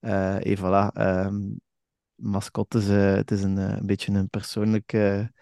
[0.00, 1.00] Uh, voilà.
[1.00, 1.60] Um,
[2.14, 5.32] mascottes, uh, het is een, uh, een beetje een persoonlijke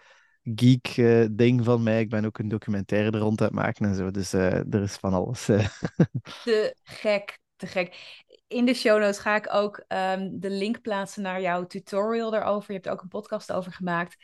[0.43, 0.95] geek
[1.31, 1.99] ding van mij.
[1.99, 4.11] Ik ben ook een documentaire er rond maken en zo.
[4.11, 5.45] Dus er is van alles.
[6.43, 8.15] te gek, te gek.
[8.47, 12.67] In de show notes ga ik ook um, de link plaatsen naar jouw tutorial daarover.
[12.67, 14.17] Je hebt er ook een podcast over gemaakt.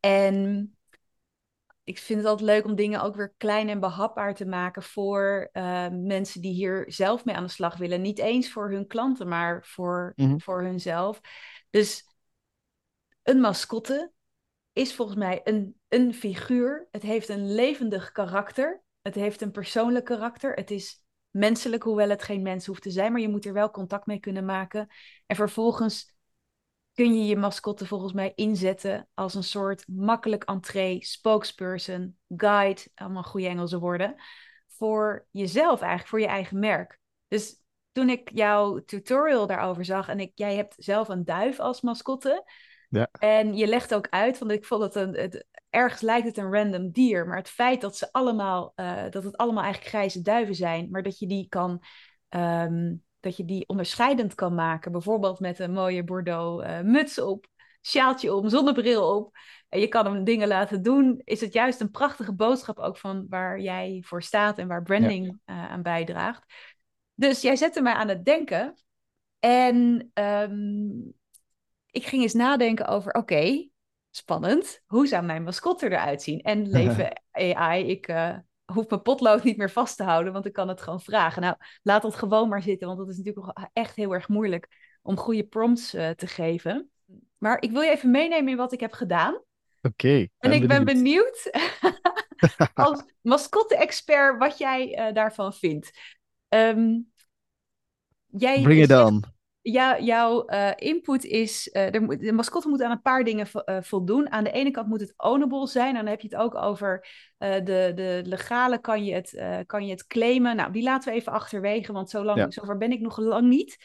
[0.00, 0.75] En
[1.86, 5.48] ik vind het altijd leuk om dingen ook weer klein en behapbaar te maken voor
[5.52, 8.00] uh, mensen die hier zelf mee aan de slag willen.
[8.00, 11.20] Niet eens voor hun klanten, maar voor, mm voor hunzelf.
[11.70, 12.04] Dus
[13.22, 14.12] een mascotte
[14.72, 16.88] is volgens mij een, een figuur.
[16.90, 18.82] Het heeft een levendig karakter.
[19.02, 20.54] Het heeft een persoonlijk karakter.
[20.54, 23.70] Het is menselijk, hoewel het geen mens hoeft te zijn, maar je moet er wel
[23.70, 24.88] contact mee kunnen maken.
[25.26, 26.15] En vervolgens
[26.96, 33.22] kun je je mascotte volgens mij inzetten als een soort makkelijk entree, spokesperson, guide, allemaal
[33.22, 34.14] goede Engelse woorden,
[34.68, 37.00] voor jezelf eigenlijk, voor je eigen merk.
[37.28, 37.60] Dus
[37.92, 42.44] toen ik jouw tutorial daarover zag en ik, jij hebt zelf een duif als mascotte,
[42.88, 43.08] Ja.
[43.18, 46.52] En je legt ook uit, want ik vond het een, het, ergens lijkt het een
[46.52, 50.54] random dier, maar het feit dat ze allemaal, eh, dat het allemaal eigenlijk grijze duiven
[50.54, 51.82] zijn, maar dat je die kan,
[52.28, 52.94] ehm,
[53.26, 57.46] dat je die onderscheidend kan maken, bijvoorbeeld met een mooie Bordeaux uh, muts op,
[57.82, 59.36] sjaaltje om, zonnebril op,
[59.68, 63.26] en je kan hem dingen laten doen, is het juist een prachtige boodschap ook van
[63.28, 65.68] waar jij voor staat en waar branding ja.
[65.68, 66.44] aan bijdraagt.
[67.14, 68.74] Dus jij zette mij aan het denken.
[69.38, 71.14] En um,
[71.90, 73.68] ik ging eens nadenken over, oké,
[74.10, 74.82] spannend.
[74.86, 76.40] Hoe zou mijn mascotte eruit zien?
[76.40, 78.36] En leven AI, ik uh,
[78.72, 81.42] hoef mijn potlood niet meer vast te houden, want ik kan het gewoon vragen.
[81.42, 85.16] Nou, laat dat gewoon maar zitten, want dat is natuurlijk echt heel erg moeilijk om
[85.16, 86.90] goede prompts uh, te geven.
[87.38, 89.34] Maar ik wil je even meenemen in wat ik heb gedaan.
[89.34, 90.06] Oké.
[90.06, 91.50] Okay, en ik ben benieuwd,
[92.74, 95.90] als mascotte-expert, wat jij uh, daarvan vindt.
[96.48, 97.12] Um,
[98.26, 99.35] jij Bring it on
[99.70, 103.62] jouw uh, input is, uh, er moet, de mascotte moet aan een paar dingen vo
[103.64, 104.30] uh, voldoen.
[104.30, 105.88] Aan de ene kant moet het ownable zijn.
[105.88, 107.06] En dan heb je het ook over
[107.38, 110.56] de, de legale, kan je, het, kan je het claimen.
[110.56, 112.50] Nou, die laten we even achterwege, want zo lang, ja.
[112.50, 113.76] zover ben ik nog lang niet.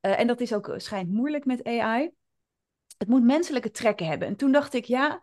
[0.00, 2.10] en dat is ook schijnt moeilijk met AI.
[2.98, 4.28] Het moet menselijke trekken hebben.
[4.28, 5.20] En toen dacht ik, ja,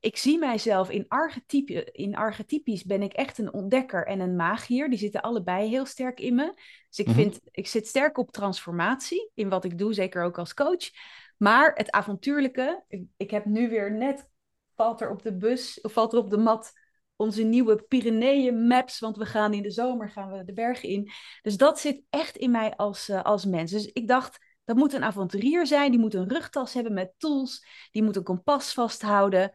[0.00, 4.90] ik zie mijzelf in, archetype, in archetypisch ben ik echt een ontdekker en een magier.
[4.90, 6.54] Die zitten allebei heel sterk in me.
[6.88, 10.54] Dus ik, vind, ik zit sterk op transformatie in wat ik doe, zeker ook als
[10.54, 10.90] coach.
[11.36, 14.28] Maar het avontuurlijke, ik, ik heb nu weer net,
[14.74, 16.72] valt er op de bus, of valt er op de mat
[17.16, 21.10] onze nieuwe Pyreneeën maps, want we gaan in de zomer gaan we de bergen in.
[21.42, 23.70] Dus dat zit echt in mij als, uh, als mens.
[23.70, 24.38] Dus ik dacht,
[24.70, 28.22] dat moet een avonturier zijn, die moet een rugtas hebben met tools, die moet een
[28.22, 29.42] kompas vasthouden.
[29.42, 29.54] Um,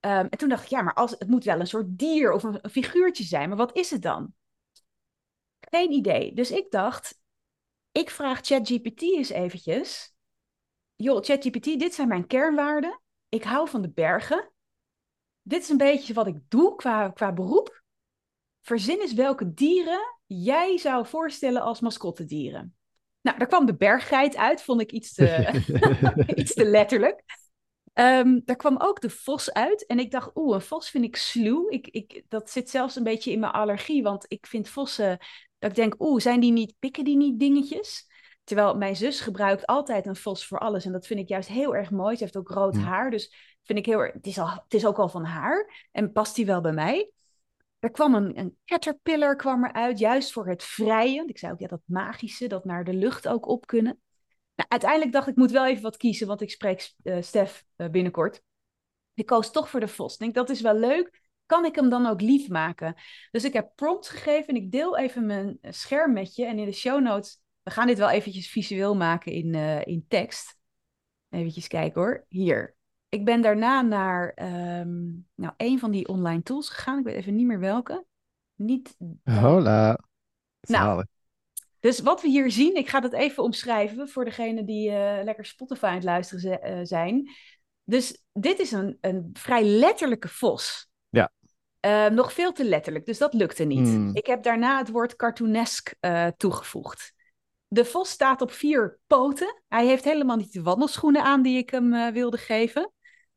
[0.00, 2.58] en toen dacht ik, ja, maar als, het moet wel een soort dier of een,
[2.62, 4.34] een figuurtje zijn, maar wat is het dan?
[5.60, 6.34] Geen idee.
[6.34, 7.20] Dus ik dacht,
[7.92, 10.14] ik vraag ChatGPT eens eventjes.
[10.94, 13.00] Joh, ChatGPT, dit zijn mijn kernwaarden.
[13.28, 14.52] Ik hou van de bergen.
[15.42, 17.82] Dit is een beetje wat ik doe qua, qua beroep.
[18.60, 22.76] Verzin eens welke dieren jij zou voorstellen als mascottedieren.
[23.26, 25.62] Nou, daar kwam de berggeit uit, vond ik iets te,
[26.34, 27.22] iets te letterlijk.
[27.94, 29.86] Um, daar kwam ook de vos uit.
[29.86, 31.68] En ik dacht, oeh, een vos vind ik sluw.
[31.68, 34.02] Ik, ik, dat zit zelfs een beetje in mijn allergie.
[34.02, 35.18] Want ik vind vossen,
[35.58, 38.06] dat ik denk, oeh, zijn die niet, pikken die niet dingetjes?
[38.44, 40.84] Terwijl mijn zus gebruikt altijd een vos voor alles.
[40.84, 42.16] En dat vind ik juist heel erg mooi.
[42.16, 43.10] Ze heeft ook rood haar.
[43.10, 45.88] Dus vind ik heel erg, het is, al, het is ook al van haar.
[45.92, 47.10] En past die wel bij mij?
[47.78, 51.24] Er kwam een, een caterpillar kwam eruit, juist voor het vrije.
[51.26, 54.00] Ik zei ook, ja, dat magische, dat naar de lucht ook op kunnen.
[54.54, 57.88] Nou, uiteindelijk dacht ik, moet wel even wat kiezen, want ik spreek uh, Stef uh,
[57.88, 58.42] binnenkort.
[59.14, 60.12] Ik koos toch voor de vos.
[60.12, 61.24] Ik denk, dat is wel leuk.
[61.46, 62.94] Kan ik hem dan ook lief maken?
[63.30, 66.44] Dus ik heb prompts gegeven en ik deel even mijn scherm met je.
[66.44, 70.04] En in de show notes, we gaan dit wel eventjes visueel maken in, uh, in
[70.08, 70.56] tekst.
[71.30, 72.24] Even kijken hoor.
[72.28, 72.75] Hier
[73.16, 74.34] ik ben daarna naar
[74.80, 76.98] um, nou, een van die online tools gegaan.
[76.98, 78.04] Ik weet even niet meer welke.
[78.54, 78.96] Niet.
[79.24, 80.00] Hola.
[80.60, 81.04] Nou,
[81.80, 85.44] dus wat we hier zien, ik ga dat even omschrijven voor degenen die uh, lekker
[85.44, 87.30] Spotify aan het luisteren uh, zijn.
[87.84, 90.88] Dus dit is een, een vrij letterlijke vos.
[91.08, 91.32] Ja.
[91.86, 93.88] Uh, nog veel te letterlijk, dus dat lukte niet.
[93.88, 94.10] Hmm.
[94.14, 95.94] Ik heb daarna het woord cartoonesk
[96.36, 97.14] toegevoegd.
[97.68, 99.62] De vos staat op vier poten.
[99.68, 102.90] Hij heeft helemaal niet de wandelschoenen aan die ik hem wilde geven.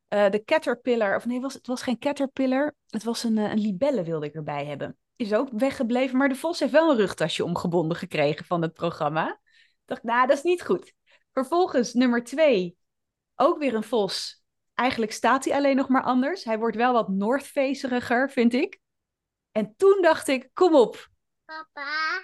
[0.10, 2.76] Uh, de caterpillar, of nee, was, het was geen caterpillar.
[2.88, 4.98] Het was een, uh, een libelle wilde ik erbij hebben.
[5.16, 9.30] Is ook weggebleven, maar de vos heeft wel een rugtasje omgebonden gekregen van het programma.
[9.30, 10.94] Ik dacht, nou, dat is niet goed.
[11.34, 12.78] Vervolgens nummer twee,
[13.36, 14.44] ook weer een vos.
[14.74, 16.44] Eigenlijk staat hij alleen nog maar anders.
[16.44, 18.80] Hij wordt wel wat noordfaceriger, vind ik.
[19.52, 21.10] En toen dacht ik, kom op.
[21.46, 22.24] Papa.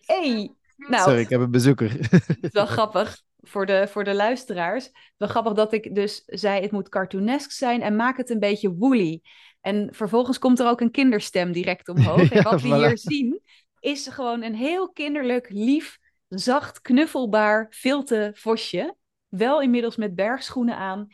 [0.00, 1.02] hey, nou.
[1.02, 1.92] Sorry, ik heb een bezoeker.
[2.10, 4.90] Het is wel grappig voor de, voor de luisteraars.
[5.16, 8.74] Wel grappig dat ik dus zei, het moet cartoonesk zijn en maak het een beetje
[8.74, 9.22] woolly.
[9.60, 12.30] En vervolgens komt er ook een kinderstem direct omhoog.
[12.32, 13.40] En wat we hier zien,
[13.80, 18.96] is gewoon een heel kinderlijk, lief, zacht, knuffelbaar, filte vosje.
[19.28, 21.06] Wel inmiddels met bergschoenen aan.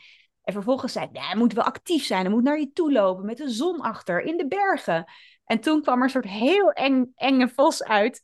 [0.43, 2.21] En vervolgens zei hij, hij moet wel actief zijn.
[2.21, 5.05] Hij moet naar je toe lopen met de zon achter in de bergen.
[5.45, 8.23] En toen kwam er een soort heel eng, enge vos uit.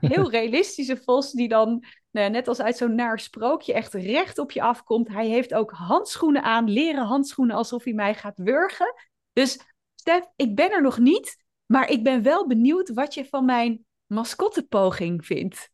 [0.00, 1.84] Heel realistische vos die dan
[2.18, 5.08] nou, net als uit zo'n naar sprookje echt recht op je afkomt.
[5.08, 8.94] Hij heeft ook handschoenen aan, leren handschoenen alsof hij mij gaat wurgen.
[9.32, 9.60] Dus
[9.94, 13.84] Stef, ik ben er nog niet, maar ik ben wel benieuwd wat je van mijn
[14.06, 15.70] mascottepoging vindt.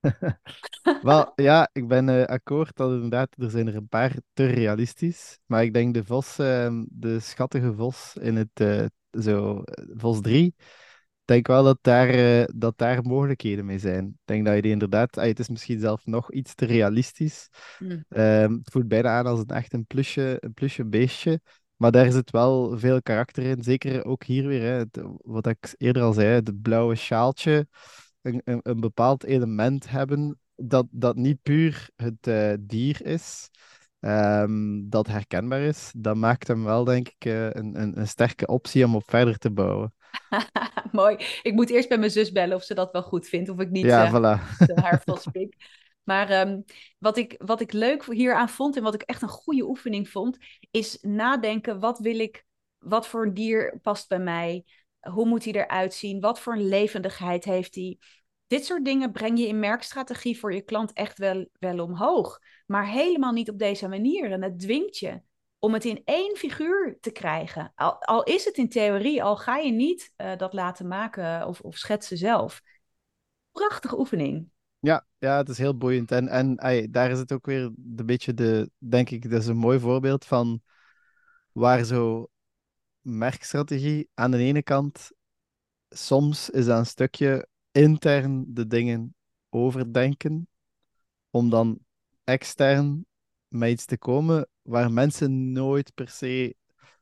[1.02, 5.38] Wel, ja, ik ben uh, akkoord dat inderdaad, er zijn er een paar te realistisch.
[5.46, 9.62] Maar ik denk de vos, uh, de schattige vos in het, uh, zo,
[9.94, 10.54] vos 3,
[11.24, 14.06] denk wel dat daar, eh, dat daar mogelijkheden mee zijn.
[14.06, 17.48] Ik denk dat je die inderdaad, ah, het is misschien zelf nog iets te realistisch.
[17.78, 18.04] Mm.
[18.08, 21.40] Het voelt bijna aan als een echt een plusje, een plusje beestje.
[21.76, 23.62] Maar daar zit wel veel karakter in.
[23.62, 27.66] Zeker ook hier weer, hè, het- wat ik eerder al zei, het blauwe sjaaltje.
[28.22, 33.50] Een, een, een bepaald element hebben dat, dat niet puur het eh, dier is,
[34.00, 35.90] ehm, dat herkenbaar is.
[35.96, 39.38] Dat maakt hem wel, denk ik, eh, een, een, een sterke optie om op verder
[39.38, 39.94] te bouwen.
[40.92, 41.16] Mooi.
[41.42, 43.48] Ik moet eerst bij mijn zus bellen of ze dat wel goed vindt.
[43.48, 44.40] Of ik niet Ja, eh, voilà.
[44.74, 45.56] haar vastpik.
[46.02, 46.60] Maar ehm,
[46.98, 50.38] wat, ik, wat ik leuk hieraan vond en wat ik echt een goede oefening vond,
[50.70, 52.44] is nadenken: wat wil ik,
[52.78, 54.64] wat voor een dier past bij mij?
[55.00, 56.20] Hoe moet hij eruit zien?
[56.20, 57.98] Wat voor een levendigheid heeft hij?
[58.46, 62.38] Dit soort dingen breng je in merkstrategie voor je klant echt wel, wel omhoog.
[62.66, 64.32] Maar helemaal niet op deze manier.
[64.32, 65.20] En het dwingt je
[65.64, 67.72] om het in één figuur te krijgen.
[67.74, 71.60] Al, al is het in theorie, al ga je niet eh, dat laten maken of,
[71.60, 72.62] of schetsen zelf.
[73.52, 74.48] Prachtige oefening.
[74.78, 76.10] Ja, ja, het is heel boeiend.
[76.10, 76.56] En, en
[76.90, 77.62] daar is het ook weer
[77.96, 80.62] een beetje de, denk ik, dat is een mooi voorbeeld van
[81.52, 82.30] waar zo
[83.00, 85.10] merkstrategie aan de ene kant,
[85.88, 89.14] soms is dat een stukje intern de dingen
[89.48, 90.48] overdenken,
[91.30, 91.78] om dan
[92.24, 93.06] extern
[93.48, 96.56] met iets te komen waar mensen nooit per se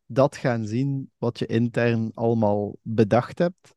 [0.06, 3.74] dat gaan zien wat je intern allemaal bedacht hebt.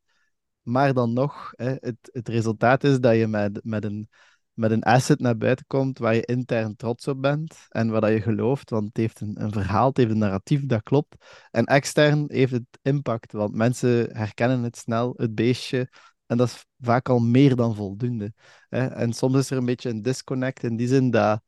[0.61, 4.09] Maar dan nog, hè, het, het resultaat is dat je met, met, een,
[4.53, 8.11] met een asset naar buiten komt waar je intern trots op bent en waar dat
[8.11, 11.15] je gelooft, want het heeft een, verhaal, het heeft een narratief dat klopt.
[11.51, 15.89] En extern heeft het impact, want mensen herkennen het snel, het beestje.
[16.25, 18.33] En dat is vaak al meer dan voldoende.
[18.69, 18.88] Hè.
[18.88, 21.41] En soms is er een beetje een disconnect in die zin dat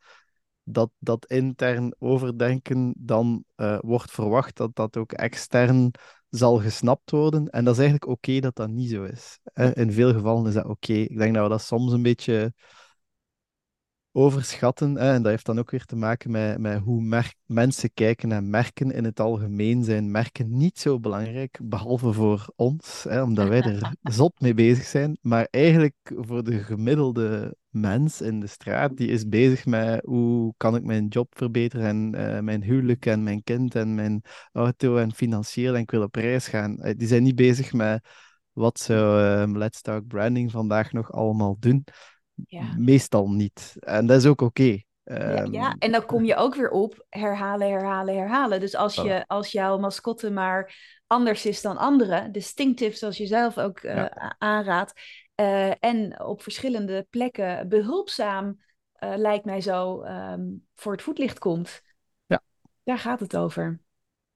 [0.70, 5.91] dat, dat intern overdenken dan eh, wordt verwacht dat dat ook extern
[6.30, 7.49] zal gesnapt worden.
[7.49, 9.39] En dat is eigenlijk oké dat dat niet zo is.
[9.74, 10.93] In veel gevallen is dat oké.
[10.93, 12.53] Ik denk dat we dat soms een beetje
[14.18, 14.95] overschatten.
[14.95, 15.13] Hè.
[15.13, 18.43] En dat heeft dan ook weer te maken met, met hoe merk, mensen kijken naar
[18.43, 18.91] merken.
[18.91, 23.93] In het algemeen zijn merken niet zo belangrijk, behalve voor ons, hè, omdat wij er
[24.01, 25.18] zot mee bezig zijn.
[25.22, 30.76] Maar eigenlijk voor de gemiddelde mens in de straat, die is bezig met hoe kan
[30.76, 35.13] ik mijn job verbeteren en eh, mijn huwelijk en mijn kind en mijn auto en
[35.13, 36.80] financieel en ik wil op reis gaan.
[36.80, 38.05] Eh, Die zijn niet bezig met
[38.51, 41.84] wat zou ehm, Let's Talk Branding vandaag nog allemaal doen.
[42.45, 42.73] Ja.
[42.77, 43.75] Meestal niet.
[43.79, 44.63] En dat is ook oké.
[44.63, 48.59] Ja, Ehm, ja, en dan kom je ook weer op herhalen, herhalen, herhalen.
[48.59, 50.75] Dus als, je, als jouw mascotte maar
[51.07, 54.35] anders is dan anderen, distinctief zoals je zelf ook eh, Ja.
[54.38, 54.93] aanraadt,
[55.35, 58.61] eh, en op verschillende plekken behulpzaam,
[58.93, 60.41] eh, lijkt mij zo, ehm,
[60.75, 61.81] voor het voetlicht komt.
[62.25, 62.41] Ja.
[62.83, 63.79] Daar gaat het over.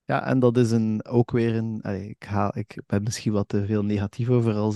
[0.05, 1.79] Ja, en dat is een, ook weer een.
[1.81, 4.75] allee, ik, haal, ik ben misschien wat te veel negatief over als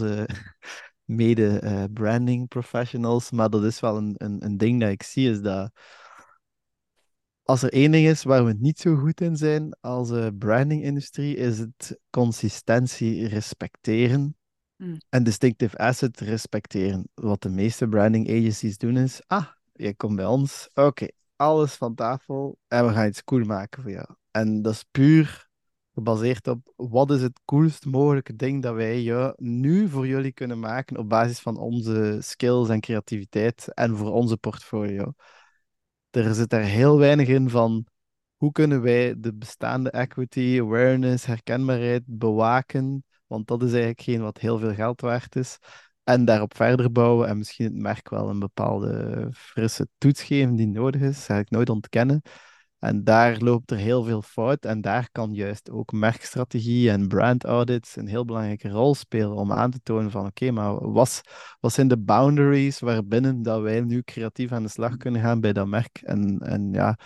[1.05, 5.29] mede eh, branding professionals, maar dat is wel een, een, een ding dat ik zie,
[5.29, 5.71] is dat
[7.43, 11.35] als er één ding is waar we niet zo goed in zijn als eh, branding-industrie,
[11.35, 14.35] is het consistentie respecteren
[14.77, 14.97] Mm.
[15.09, 17.07] en distinctive asset respecteren.
[17.13, 21.95] Wat de meeste branding agencies doen is, ah, je komt bij ons, oké, alles van
[21.95, 24.07] tafel en we gaan iets cool maken voor jou.
[24.31, 25.49] En dat is puur
[25.95, 30.97] gebaseerd op wat is het coolst mogelijke ding dat wij nu voor jullie kunnen maken
[30.97, 35.13] op basis van onze skills en creativiteit en voor onze portfolio.
[36.09, 37.85] Er zit daar heel weinig in van
[38.37, 44.37] hoe kunnen wij de bestaande equity, awareness, herkenbaarheid bewaken, want dat is eigenlijk geen wat
[44.37, 45.57] heel veel geld waard is.
[46.03, 50.67] En daarop verder bouwen en misschien het merk wel een bepaalde frisse toets geven die
[50.67, 52.21] nodig is, dat ga ik nooit ontkennen.
[52.85, 54.65] En daar loopt er heel veel fout.
[54.65, 59.51] En daar kan juist ook merkstrategie en brand audits een heel belangrijke rol spelen om
[59.51, 61.21] aan te tonen van oké, maar wat,
[61.59, 65.53] wat zijn de boundaries waarbinnen dat wij nu creatief aan de slag kunnen gaan bij
[65.53, 65.99] dat merk?
[66.03, 66.97] En, en ja,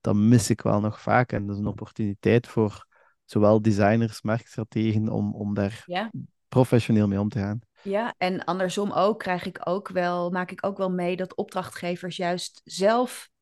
[0.00, 1.32] dat mis ik wel nog vaak.
[1.32, 2.86] En dat is een opportuniteit voor
[3.24, 6.10] zowel designers, merkstrategen, om, om daar Ja.
[6.48, 7.58] professioneel mee om te gaan.
[7.82, 12.16] Ja, en andersom ook krijg ik ook wel, maak ik ook wel mee dat opdrachtgevers
[12.16, 13.32] juist zelf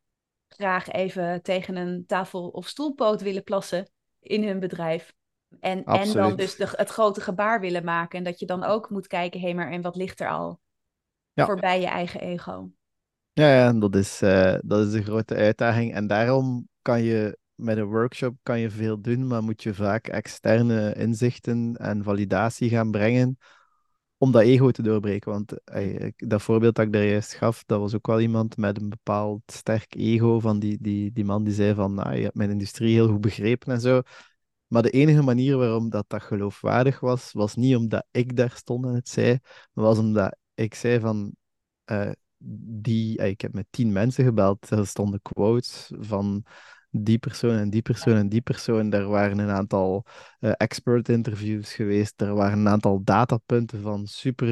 [0.54, 3.90] graag even tegen een tafel of stoelpoot willen plassen
[4.20, 5.14] in hun bedrijf.
[5.60, 8.18] En, en dan dus de, het grote gebaar willen maken.
[8.18, 10.60] En dat je dan ook moet kijken, hé, maar en wat ligt er al
[11.32, 11.46] Ja.
[11.46, 12.70] voorbij je eigen ego?
[13.32, 15.94] Ja, ja, dat is, eh, dat is de grote uitdaging.
[15.94, 20.06] En daarom kan je met een workshop kan je veel doen, maar moet je vaak
[20.08, 23.38] externe inzichten en validatie gaan brengen
[24.22, 25.32] om dat ego te doorbreken.
[25.32, 28.80] Want ik- dat voorbeeld dat ik daar juist gaf, dat was ook wel iemand met
[28.80, 32.34] een bepaald sterk ego van die, die, die man die zei van, nou, je hebt
[32.34, 34.00] mijn industrie heel goed begrepen en zo.
[34.66, 38.84] Maar de enige manier waarom dat, dat geloofwaardig was, was niet omdat ik daar stond
[38.84, 39.38] en het zei,
[39.72, 41.34] maar was omdat ik zei van,
[41.84, 42.10] eh,
[42.82, 46.44] die, ik heb met tien mensen gebeld, er stonden quotes van
[46.92, 48.92] die persoon en die persoon en die persoon.
[48.92, 50.06] Er waren een aantal
[50.40, 52.20] uh, expert interviews geweest.
[52.20, 54.48] Er waren een aantal datapunten van super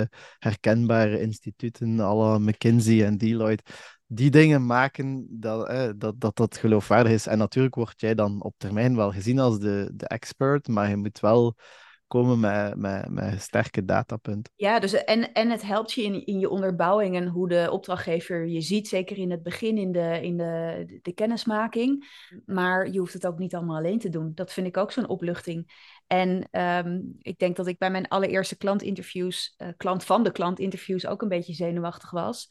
[0.00, 0.04] uh,
[0.38, 3.64] herkenbare instituten, alle McKinsey en Deloitte.
[4.06, 7.26] Die dingen maken dat, eh, dat, dat dat geloofwaardig is.
[7.26, 10.96] En natuurlijk word jij dan op termijn wel gezien als de, de expert, maar je
[10.96, 11.56] moet wel
[12.10, 14.52] komen met, met, met sterke datapunten.
[14.56, 18.46] Ja, dus en, en het helpt je in, in je onderbouwing en hoe de opdrachtgever
[18.46, 22.08] je ziet, zeker in het begin, in de, in de, de kennismaking.
[22.46, 24.32] Maar je hoeft het ook niet allemaal alleen te doen.
[24.34, 25.72] Dat vind ik ook zo'n opluchting.
[26.06, 26.48] En
[26.86, 31.22] um, ik denk dat ik bij mijn allereerste klantinterviews, uh, klant van de klantinterviews, ook
[31.22, 32.48] een beetje zenuwachtig was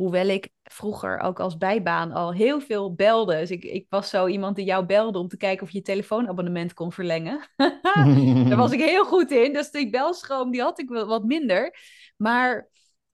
[0.00, 3.36] Hoewel ik vroeger ook als bijbaan al heel veel belde.
[3.36, 5.84] Dus ik, ik was zo iemand die jou belde om te kijken of je je
[5.84, 7.48] telefoonabonnement kon verlengen.
[8.48, 9.52] Daar was ik heel goed in.
[9.52, 11.76] Dus die belstroom die had ik wel wat minder.
[12.16, 12.68] Maar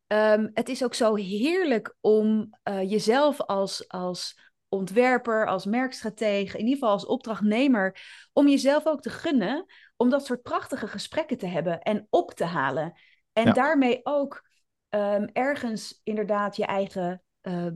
[0.06, 6.64] um, het is ook zo heerlijk om uh, jezelf als, als ontwerper, als merkstratege, in
[6.64, 7.96] ieder geval als opdrachtnemer,
[8.32, 9.64] om jezelf ook te gunnen
[9.96, 12.92] om dat soort prachtige gesprekken te hebben en op te halen.
[13.32, 13.52] En ja.
[13.52, 14.45] daarmee ook
[14.90, 17.66] um, ergens inderdaad je eigen uh,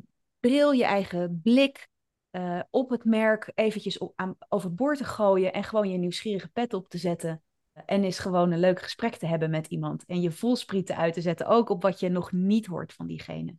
[0.40, 1.88] bril, je eigen blik
[2.30, 6.74] uh, op het merk eventjes op, aan, overboord te gooien en gewoon je nieuwsgierige pet
[6.74, 7.42] op te zetten.
[7.86, 10.04] En is gewoon een leuk gesprek te hebben met iemand.
[10.04, 13.56] En je voelsprieten uit te zetten, ook op wat je nog niet hoort van diegene.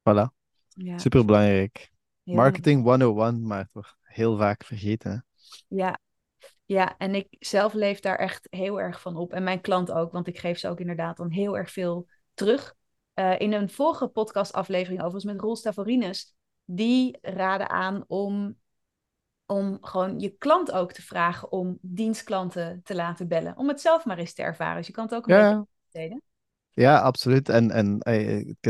[0.00, 0.34] Voilà.
[0.68, 0.98] Ja.
[0.98, 1.90] Super belangrijk.
[2.22, 5.26] Marketing 101, maar toch heel vaak vergeten.
[5.68, 5.98] Ja.
[6.64, 9.32] ja, en ik zelf leef daar echt heel erg van op.
[9.32, 12.74] En mijn klant ook, want ik geef ze ook inderdaad dan heel erg veel terug.
[13.14, 18.56] Uh, in een vorige podcastaflevering overigens met Roel Stavorinus, die raden aan om,
[19.46, 23.56] om gewoon je klant ook te vragen om dienstklanten te laten bellen.
[23.56, 24.76] Om het zelf maar eens te ervaren.
[24.76, 25.50] Dus je kan het ook een ja.
[25.50, 26.22] beetje besteden.
[26.70, 27.48] Ja, absoluut.
[27.48, 28.66] En, en ik,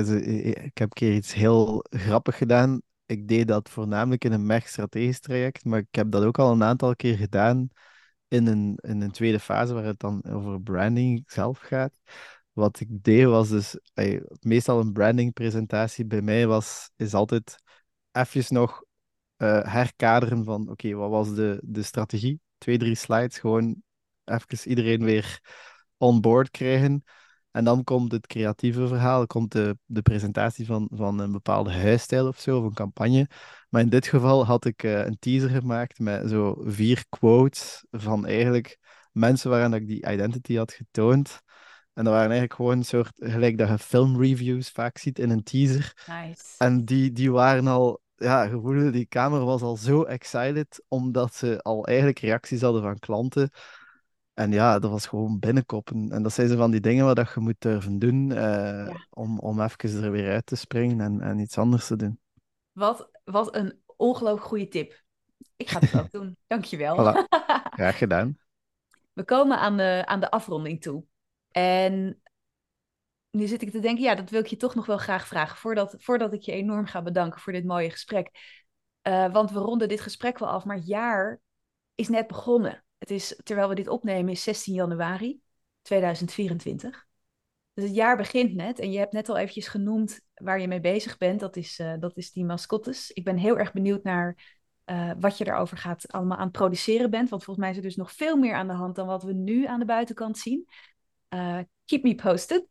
[0.54, 2.82] ik heb een keer iets heel grappig gedaan.
[3.06, 6.52] Ik deed dat voornamelijk in een merk strategisch traject, maar ik heb dat ook al
[6.52, 7.68] een aantal keer gedaan
[8.28, 11.98] in een, in een tweede fase waar het dan over branding zelf gaat
[12.52, 13.78] wat ik deed was dus,
[14.40, 17.54] meestal een brandingpresentatie bij mij was, is altijd
[18.12, 18.84] even nog
[19.36, 22.40] uh, herkaderen van, oké, wat was de, de strategie?
[22.58, 23.82] Twee, drie slides, gewoon
[24.24, 25.40] even iedereen weer
[25.96, 27.04] on board krijgen.
[27.50, 32.26] En dan komt het creatieve verhaal, komt de, de presentatie van, van een bepaalde huisstijl
[32.26, 33.28] of zo, of een campagne.
[33.68, 38.26] Maar in dit geval had ik uh, een teaser gemaakt met zo vier quotes van
[38.26, 38.78] eigenlijk
[39.12, 41.42] mensen waaraan ik die identity had getoond.
[41.94, 45.42] En dat waren eigenlijk gewoon een soort, gelijk dat je filmreviews vaak ziet in een
[45.42, 45.92] teaser.
[46.06, 46.54] Nice.
[46.58, 51.62] En die, die waren al, ja, gevoelde, die camera was al zo excited, omdat ze
[51.62, 53.50] al eigenlijk reacties hadden van klanten.
[54.34, 56.10] En ja, dat was gewoon binnenkoppen.
[56.10, 59.06] En dat zijn ze van die dingen wat je moet durven doen, uh, ja.
[59.10, 62.20] om, om even er weer uit te springen en, en iets anders te doen.
[62.72, 65.02] Wat, wat een ongelooflijk goede tip.
[65.56, 66.36] Ik ga het ook doen.
[66.46, 66.96] Dankjewel.
[66.96, 67.28] Voilà.
[67.78, 68.38] Graag gedaan.
[69.12, 71.04] We komen aan de, aan de afronding toe.
[71.52, 72.22] En
[73.30, 75.56] nu zit ik te denken, ja, dat wil ik je toch nog wel graag vragen.
[75.56, 78.30] Voordat, voordat ik je enorm ga bedanken voor dit mooie gesprek.
[79.08, 81.40] Uh, want we ronden dit gesprek wel af, maar het jaar
[81.94, 82.84] is net begonnen.
[82.98, 85.40] Het is, terwijl we dit opnemen, is 16 januari
[85.82, 87.06] 2024.
[87.74, 88.78] Dus het jaar begint net.
[88.78, 91.40] En je hebt net al eventjes genoemd waar je mee bezig bent.
[91.40, 93.10] Dat is, uh, dat is die mascottes.
[93.10, 97.10] Ik ben heel erg benieuwd naar uh, wat je daarover gaat allemaal aan het produceren
[97.10, 97.28] bent.
[97.28, 99.32] Want volgens mij is er dus nog veel meer aan de hand dan wat we
[99.32, 100.68] nu aan de buitenkant zien.
[101.34, 102.66] Uh, keep me posted.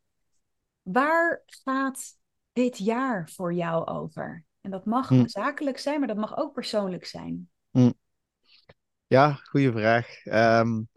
[0.82, 2.18] Waar gaat
[2.54, 4.46] dit jaar voor jou over?
[4.62, 5.28] En dat mag hm.
[5.28, 7.50] zakelijk zijn, maar dat mag ook persoonlijk zijn.
[7.72, 7.92] Hm.
[9.08, 10.26] Ja, goede vraag.
[10.26, 10.90] Um,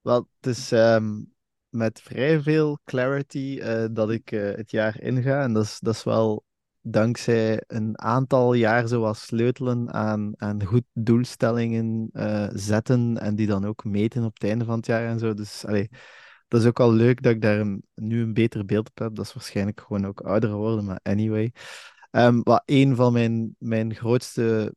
[0.00, 1.34] wel, het is um,
[1.68, 5.42] met vrij veel clarity uh, dat ik uh, het jaar inga.
[5.42, 6.44] En dat is, dat is wel
[6.80, 13.64] dankzij een aantal jaar zoals sleutelen aan, aan goed doelstellingen uh, zetten en die dan
[13.64, 15.34] ook meten op het einde van het jaar en zo.
[15.34, 15.90] Dus allee,
[16.48, 19.14] dat is ook al leuk dat ik daar een, nu een beter beeld op heb.
[19.14, 21.52] Dat is waarschijnlijk gewoon ook ouder worden, maar anyway.
[22.10, 24.74] Um, wat een van mijn, mijn grootste,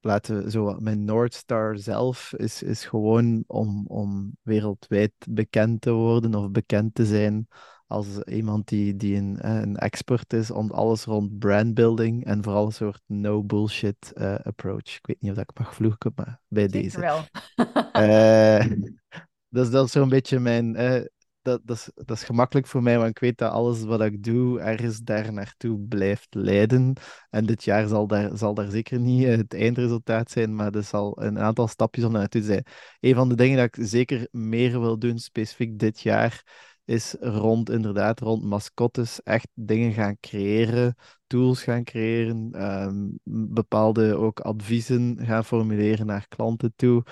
[0.00, 5.90] laten we zo, mijn North Star zelf is, is gewoon om, om wereldwijd bekend te
[5.90, 7.48] worden of bekend te zijn
[7.86, 12.72] als iemand die, die een, een expert is om alles rond brandbuilding en vooral een
[12.72, 14.96] soort no bullshit uh, approach.
[14.96, 17.00] Ik weet niet of ik mag vloeken, maar bij Zeker deze.
[17.00, 17.24] Wel.
[17.96, 18.64] uh,
[19.52, 20.76] dus dat is zo'n beetje mijn
[21.42, 24.24] dat, dat, is, dat is gemakkelijk voor mij, want ik weet dat alles wat ik
[24.24, 26.92] doe ergens daar naartoe blijft leiden.
[27.30, 30.82] En dit jaar zal daar, zal daar zeker niet eh, het eindresultaat zijn, maar er
[30.82, 32.64] zal een aantal stapjes om naartoe zijn.
[33.00, 36.44] Een van de dingen dat ik zeker meer wil doen, specifiek dit jaar,
[36.84, 40.94] is rond, inderdaad, rond mascottes echt dingen gaan creëren,
[41.26, 43.08] tools gaan creëren, ehm,
[43.52, 47.02] bepaalde ook adviezen gaan formuleren naar klanten toe.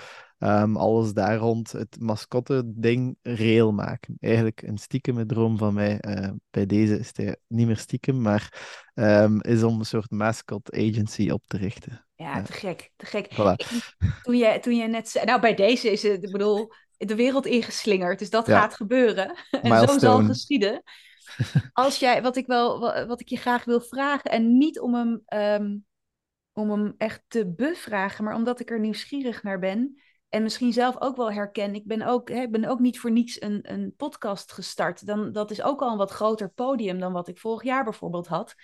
[0.43, 4.17] Um, alles daar rond het mascotte-ding reëel maken.
[4.21, 5.99] Eigenlijk een stiekeme droom van mij.
[6.09, 8.63] Uh, bij deze is hij niet meer stiekem, maar
[8.95, 12.07] um, is om een soort mascot agency op te richten.
[12.15, 13.27] Ja, te gek, te gek.
[14.23, 17.47] toen, je, toen je net zei, nou bij deze is het, ik bedoel, de wereld
[17.47, 19.35] ingeslingerd, dus dat gaat gebeuren.
[19.63, 20.83] en zo zal geschieden.
[21.73, 25.23] Als jij, wat ik wel, wat ik je graag wil vragen, en niet om hem,
[25.63, 25.85] um,
[26.53, 30.01] om hem echt te bevragen, maar omdat ik er nieuwsgierig naar ben
[30.31, 31.75] en misschien zelf ook wel herken.
[31.75, 35.07] Ik ben ook, hè, ben ook niet voor niets een, een podcast gestart.
[35.07, 38.27] Dan, dat is ook al een wat groter podium dan wat ik vorig jaar bijvoorbeeld
[38.27, 38.55] had.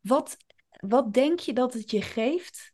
[0.00, 0.36] Wat,
[0.68, 2.72] wat denk je dat het je geeft,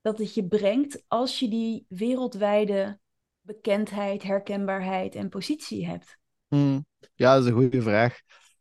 [0.00, 2.98] dat het je brengt als je die wereldwijde
[3.40, 6.18] bekendheid, herkenbaarheid en positie hebt?
[6.48, 6.86] Hmm.
[7.14, 8.20] ja, dat is een goede vraag.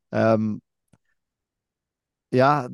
[0.09, 0.61] Um,
[2.27, 2.69] ja,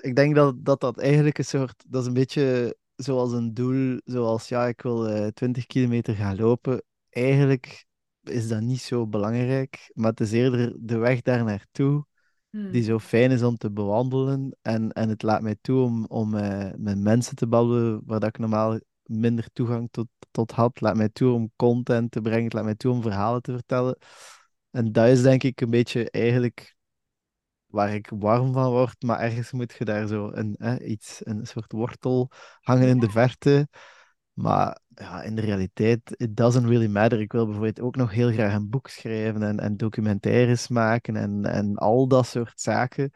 [0.00, 4.00] ik denk dat, dat dat eigenlijk een soort, dat is een beetje zoals een doel,
[4.04, 6.82] zoals ja, ik wil uh, 20 kilometer gaan lopen.
[7.08, 7.86] Eigenlijk
[8.22, 12.08] is dat niet zo belangrijk, maar het is eerder de weg daar naartoe
[12.50, 12.82] die hmm.
[12.82, 14.56] zo fijn is om te bewandelen.
[14.62, 18.28] En, en het laat mij toe om, om uh, met mensen te babbelen waar dat
[18.28, 20.68] ik normaal minder toegang tot, tot had.
[20.68, 23.52] Het laat mij toe om content te brengen, het laat mij toe om verhalen te
[23.52, 23.98] vertellen.
[24.70, 26.76] En dat is denk ik een beetje eigenlijk
[27.70, 31.72] waar ik warm van word, maar ergens moet je daar zo een, iets, een soort
[31.72, 33.68] wortel hangen in de verte.
[34.32, 37.20] Maar ja, in de realiteit, it doesn't really matter.
[37.20, 41.44] Ik wil bijvoorbeeld ook nog heel graag een boek schrijven en, en documentaires maken en,
[41.44, 43.10] en al dat soort zaken.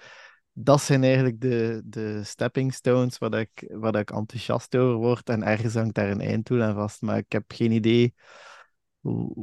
[0.53, 5.29] Dat zijn eigenlijk de, de stepping stones waar, ik, waar ik enthousiast over word.
[5.29, 8.15] En ergens hangt daar een einddoel aan vast, maar ik heb geen idee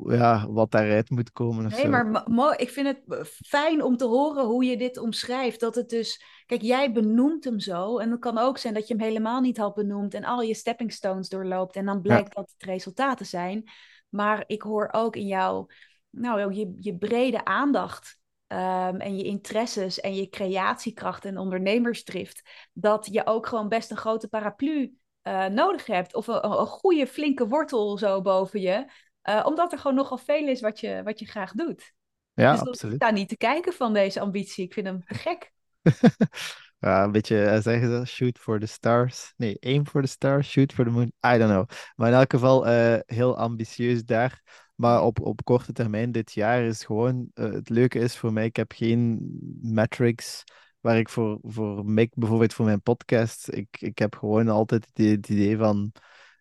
[0.07, 1.69] ja, wat daaruit moet komen.
[1.69, 1.87] nee,
[2.25, 5.59] maar ik vind het fijn om te horen hoe je dit omschrijft.
[5.59, 7.97] Dat het dus, kijk, jij benoemt hem zo.
[7.97, 10.53] En het kan ook zijn dat je hem helemaal niet had benoemd en al je
[10.53, 11.75] stepping stones doorloopt.
[11.75, 13.69] En dan blijkt dat het resultaten zijn.
[14.09, 15.73] Maar ik hoor ook in jou,
[16.09, 18.19] nou, je, je brede aandacht.
[18.47, 22.69] Um, en je interesses en je creatiekracht en ondernemersdrift.
[22.73, 26.15] Dat je ook gewoon best een grote paraplu uh, nodig hebt.
[26.15, 28.85] Of een, een goede flinke wortel zo boven je
[29.23, 31.93] uh, omdat er gewoon nogal veel is wat je, wat je graag doet.
[32.33, 32.95] Ja, dus absoluut.
[32.95, 34.65] Ik sta niet te kijken van deze ambitie.
[34.65, 35.51] Ik vind hem te gek.
[36.79, 39.33] ja, een beetje, uh, zeggen ze, shoot for the stars.
[39.37, 41.11] Nee, aim for the stars, shoot for the moon.
[41.25, 41.69] I don't know.
[41.95, 44.41] Maar in elk geval uh, heel ambitieus daar.
[44.75, 47.29] Maar op, op korte termijn dit jaar is gewoon...
[47.33, 49.19] het leuke is voor mij, ik heb geen
[49.61, 50.43] metrics
[50.79, 53.53] waar ik voor, voor bijvoorbeeld voor mijn podcast.
[53.53, 55.91] Ik, ik heb gewoon altijd het idee van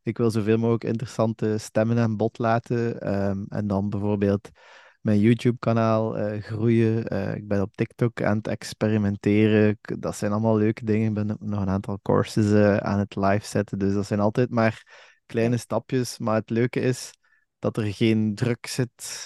[0.03, 3.01] ik wil zoveel mogelijk interessante stemmen aan bod laten.
[3.01, 4.51] Ehm, en dan bijvoorbeeld
[5.01, 7.13] mijn YouTube-kanaal uh, groeien.
[7.15, 9.79] Uh, ik ben op TikTok aan het experimenteren.
[9.81, 11.09] Dat zijn allemaal leuke dingen.
[11.09, 13.79] Ik ben nog een aantal courses uh, aan het live zetten.
[13.79, 14.83] Dus dat zijn altijd maar
[15.27, 16.19] kleine stapjes.
[16.19, 17.11] Maar het leuke is
[17.59, 19.25] dat er geen druk zit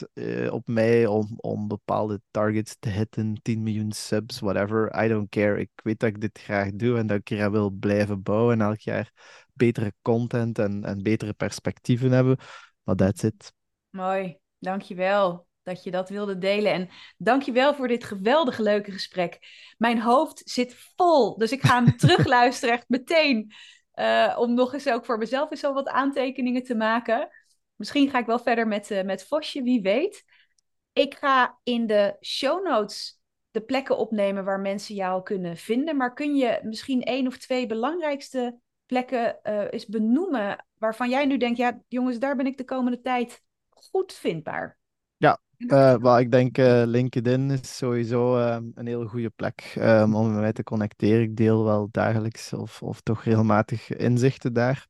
[0.50, 3.38] op mij om, om bepaalde targets te hitten.
[3.42, 5.04] 10 miljoen subs, whatever.
[5.04, 5.60] I don't care.
[5.60, 8.80] Ik weet dat ik dit graag doe en dat ik hier wil blijven bouwen elk
[8.80, 9.12] jaar
[9.54, 12.38] betere content en, en betere perspectieven hebben.
[12.82, 13.52] Maar that's it.
[13.90, 16.72] Mooi, dankjewel dat je dat wilde delen.
[16.72, 19.38] En dankjewel voor dit geweldige leuke gesprek.
[19.78, 23.52] Mijn hoofd zit vol, dus ik ga hem terugluisteren echt meteen.
[23.94, 27.28] Uh, om nog eens ook voor mezelf eens zo wat aantekeningen te maken.
[27.76, 30.24] Misschien ga ik wel verder met, uh, met Vosje, wie weet.
[30.92, 35.96] Ik ga in de show notes de plekken opnemen waar mensen jou kunnen vinden.
[35.96, 41.36] Maar kun je misschien één of twee belangrijkste plekken uh, eens benoemen waarvan jij nu
[41.36, 44.78] denkt, ja jongens, daar ben ik de komende tijd goed vindbaar?
[45.16, 50.34] Ja, uh, ik denk uh, LinkedIn is sowieso uh, een hele goede plek um, om
[50.34, 51.22] mij te connecteren.
[51.22, 54.86] Ik deel wel dagelijks of, of toch regelmatig inzichten daar.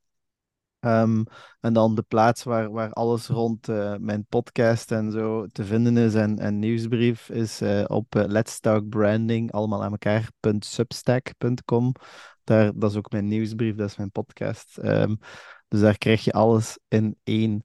[0.81, 1.25] Um,
[1.61, 3.67] en dan de plaats waar, waar alles rond
[3.99, 9.53] mijn podcast en zo te vinden is en, en nieuwsbrief is op Let's Talk Branding,
[9.53, 11.93] allemaal aan elkaar, .substack.com.
[12.45, 14.79] Daar, dat is ook mijn nieuwsbrief, dat is mijn podcast.
[14.83, 15.19] Um,
[15.69, 17.65] dus daar krijg je alles in één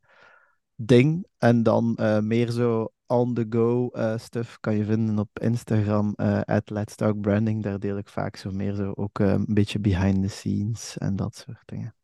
[0.75, 1.27] ding.
[1.37, 6.69] En dan uh, meer zo on-the-go uh, stuff kan je vinden op Instagram, uh, at
[6.69, 7.63] Let's Talk Branding.
[7.63, 11.35] Daar deel ik vaak zo meer zo ook een beetje behind the scenes en dat
[11.35, 11.95] soort dingen.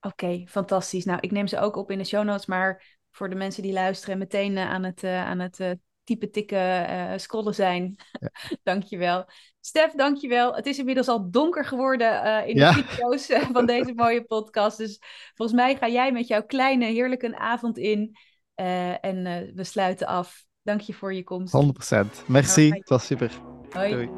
[0.00, 1.04] Oké, fantastisch.
[1.04, 3.72] Nou, ik neem ze ook op in de show notes, maar voor de mensen die
[3.72, 5.78] luisteren, meteen aan het, aan het
[6.10, 7.96] type tikken, uh, scrollen zijn.
[8.20, 8.30] Ja.
[8.72, 9.24] dankjewel.
[9.60, 10.54] Stef, dankjewel.
[10.54, 14.78] Het is inmiddels al donker geworden uh, in de video's van deze mooie podcast.
[14.78, 14.98] Dus
[15.34, 18.16] volgens mij ga jij met jouw kleine heerlijke avond in.
[18.54, 20.44] en we sluiten af.
[20.62, 21.54] Dank je voor je komst.
[21.94, 22.26] 100%.
[22.26, 23.30] Merci, het was super.
[23.70, 23.90] Hoi.
[23.90, 24.10] Doei.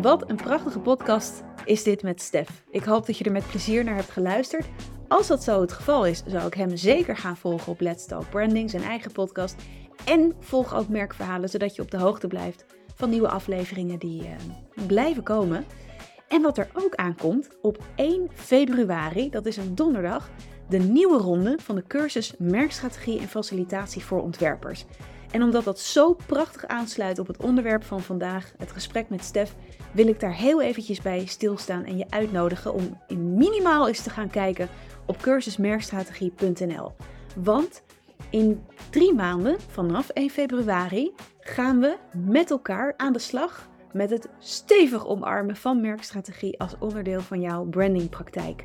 [0.00, 2.64] Wat een prachtige podcast is dit met Stef.
[2.70, 4.66] Ik hoop dat je er met plezier naar hebt geluisterd.
[5.08, 8.30] Als dat zo het geval is, zou ik hem zeker gaan volgen op Let's Talk
[8.30, 9.56] Branding, zijn eigen podcast.
[10.04, 14.86] En volg ook merkverhalen, zodat je op de hoogte blijft van nieuwe afleveringen die uh,
[14.86, 15.64] blijven komen.
[16.28, 20.30] En wat er ook aankomt, op 1 februari, dat is een donderdag,
[20.68, 24.84] de nieuwe ronde van de cursus Merkstrategie en Facilitatie voor Ontwerpers.
[25.30, 29.54] En omdat dat zo prachtig aansluit op het onderwerp van vandaag, het gesprek met Stef,
[29.92, 34.30] wil ik daar heel eventjes bij stilstaan en je uitnodigen om minimaal eens te gaan
[34.30, 34.68] kijken
[35.06, 36.92] op cursusmerkstrategie.nl.
[37.36, 37.82] Want
[38.30, 44.28] in drie maanden, vanaf 1 februari, gaan we met elkaar aan de slag met het
[44.38, 48.64] stevig omarmen van merkstrategie als onderdeel van jouw brandingpraktijk.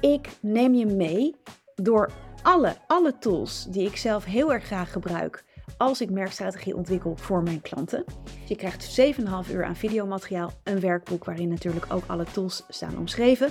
[0.00, 1.34] Ik neem je mee
[1.74, 2.10] door
[2.42, 5.44] alle, alle tools die ik zelf heel erg graag gebruik
[5.76, 8.04] als ik merkstrategie ontwikkel voor mijn klanten.
[8.44, 9.00] Je krijgt
[9.46, 13.48] 7,5 uur aan videomateriaal, een werkboek waarin natuurlijk ook alle tools staan omschreven.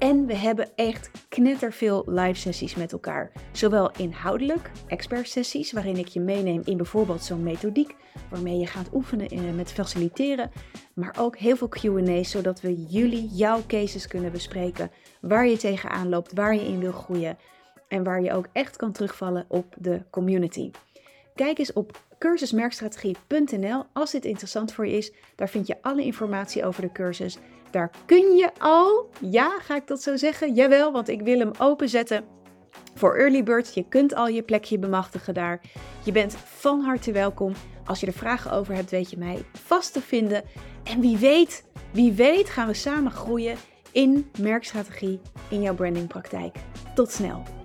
[0.00, 3.32] En we hebben echt knetterveel live sessies met elkaar.
[3.52, 7.94] Zowel inhoudelijk, expert sessies, waarin ik je meeneem in bijvoorbeeld zo'n methodiek,
[8.30, 10.50] waarmee je gaat oefenen met faciliteren.
[10.94, 14.90] Maar ook heel veel QA's, zodat we jullie, jouw cases kunnen bespreken.
[15.20, 17.38] Waar je tegenaan loopt, waar je in wil groeien.
[17.88, 20.70] En waar je ook echt kan terugvallen op de community.
[21.34, 25.12] Kijk eens op cursusmerkstrategie.nl als dit interessant voor je is.
[25.34, 27.38] Daar vind je alle informatie over de cursus.
[27.70, 30.54] Daar kun je al, ja, ga ik dat zo zeggen?
[30.54, 32.24] Jawel, want ik wil hem openzetten
[32.94, 33.74] voor Early Bird.
[33.74, 35.60] Je kunt al je plekje bemachtigen daar.
[36.04, 37.52] Je bent van harte welkom.
[37.84, 40.42] Als je er vragen over hebt, weet je mij vast te vinden.
[40.84, 43.56] En wie weet, wie weet gaan we samen groeien
[43.92, 46.56] in merkstrategie in jouw brandingpraktijk.
[46.94, 47.59] Tot snel.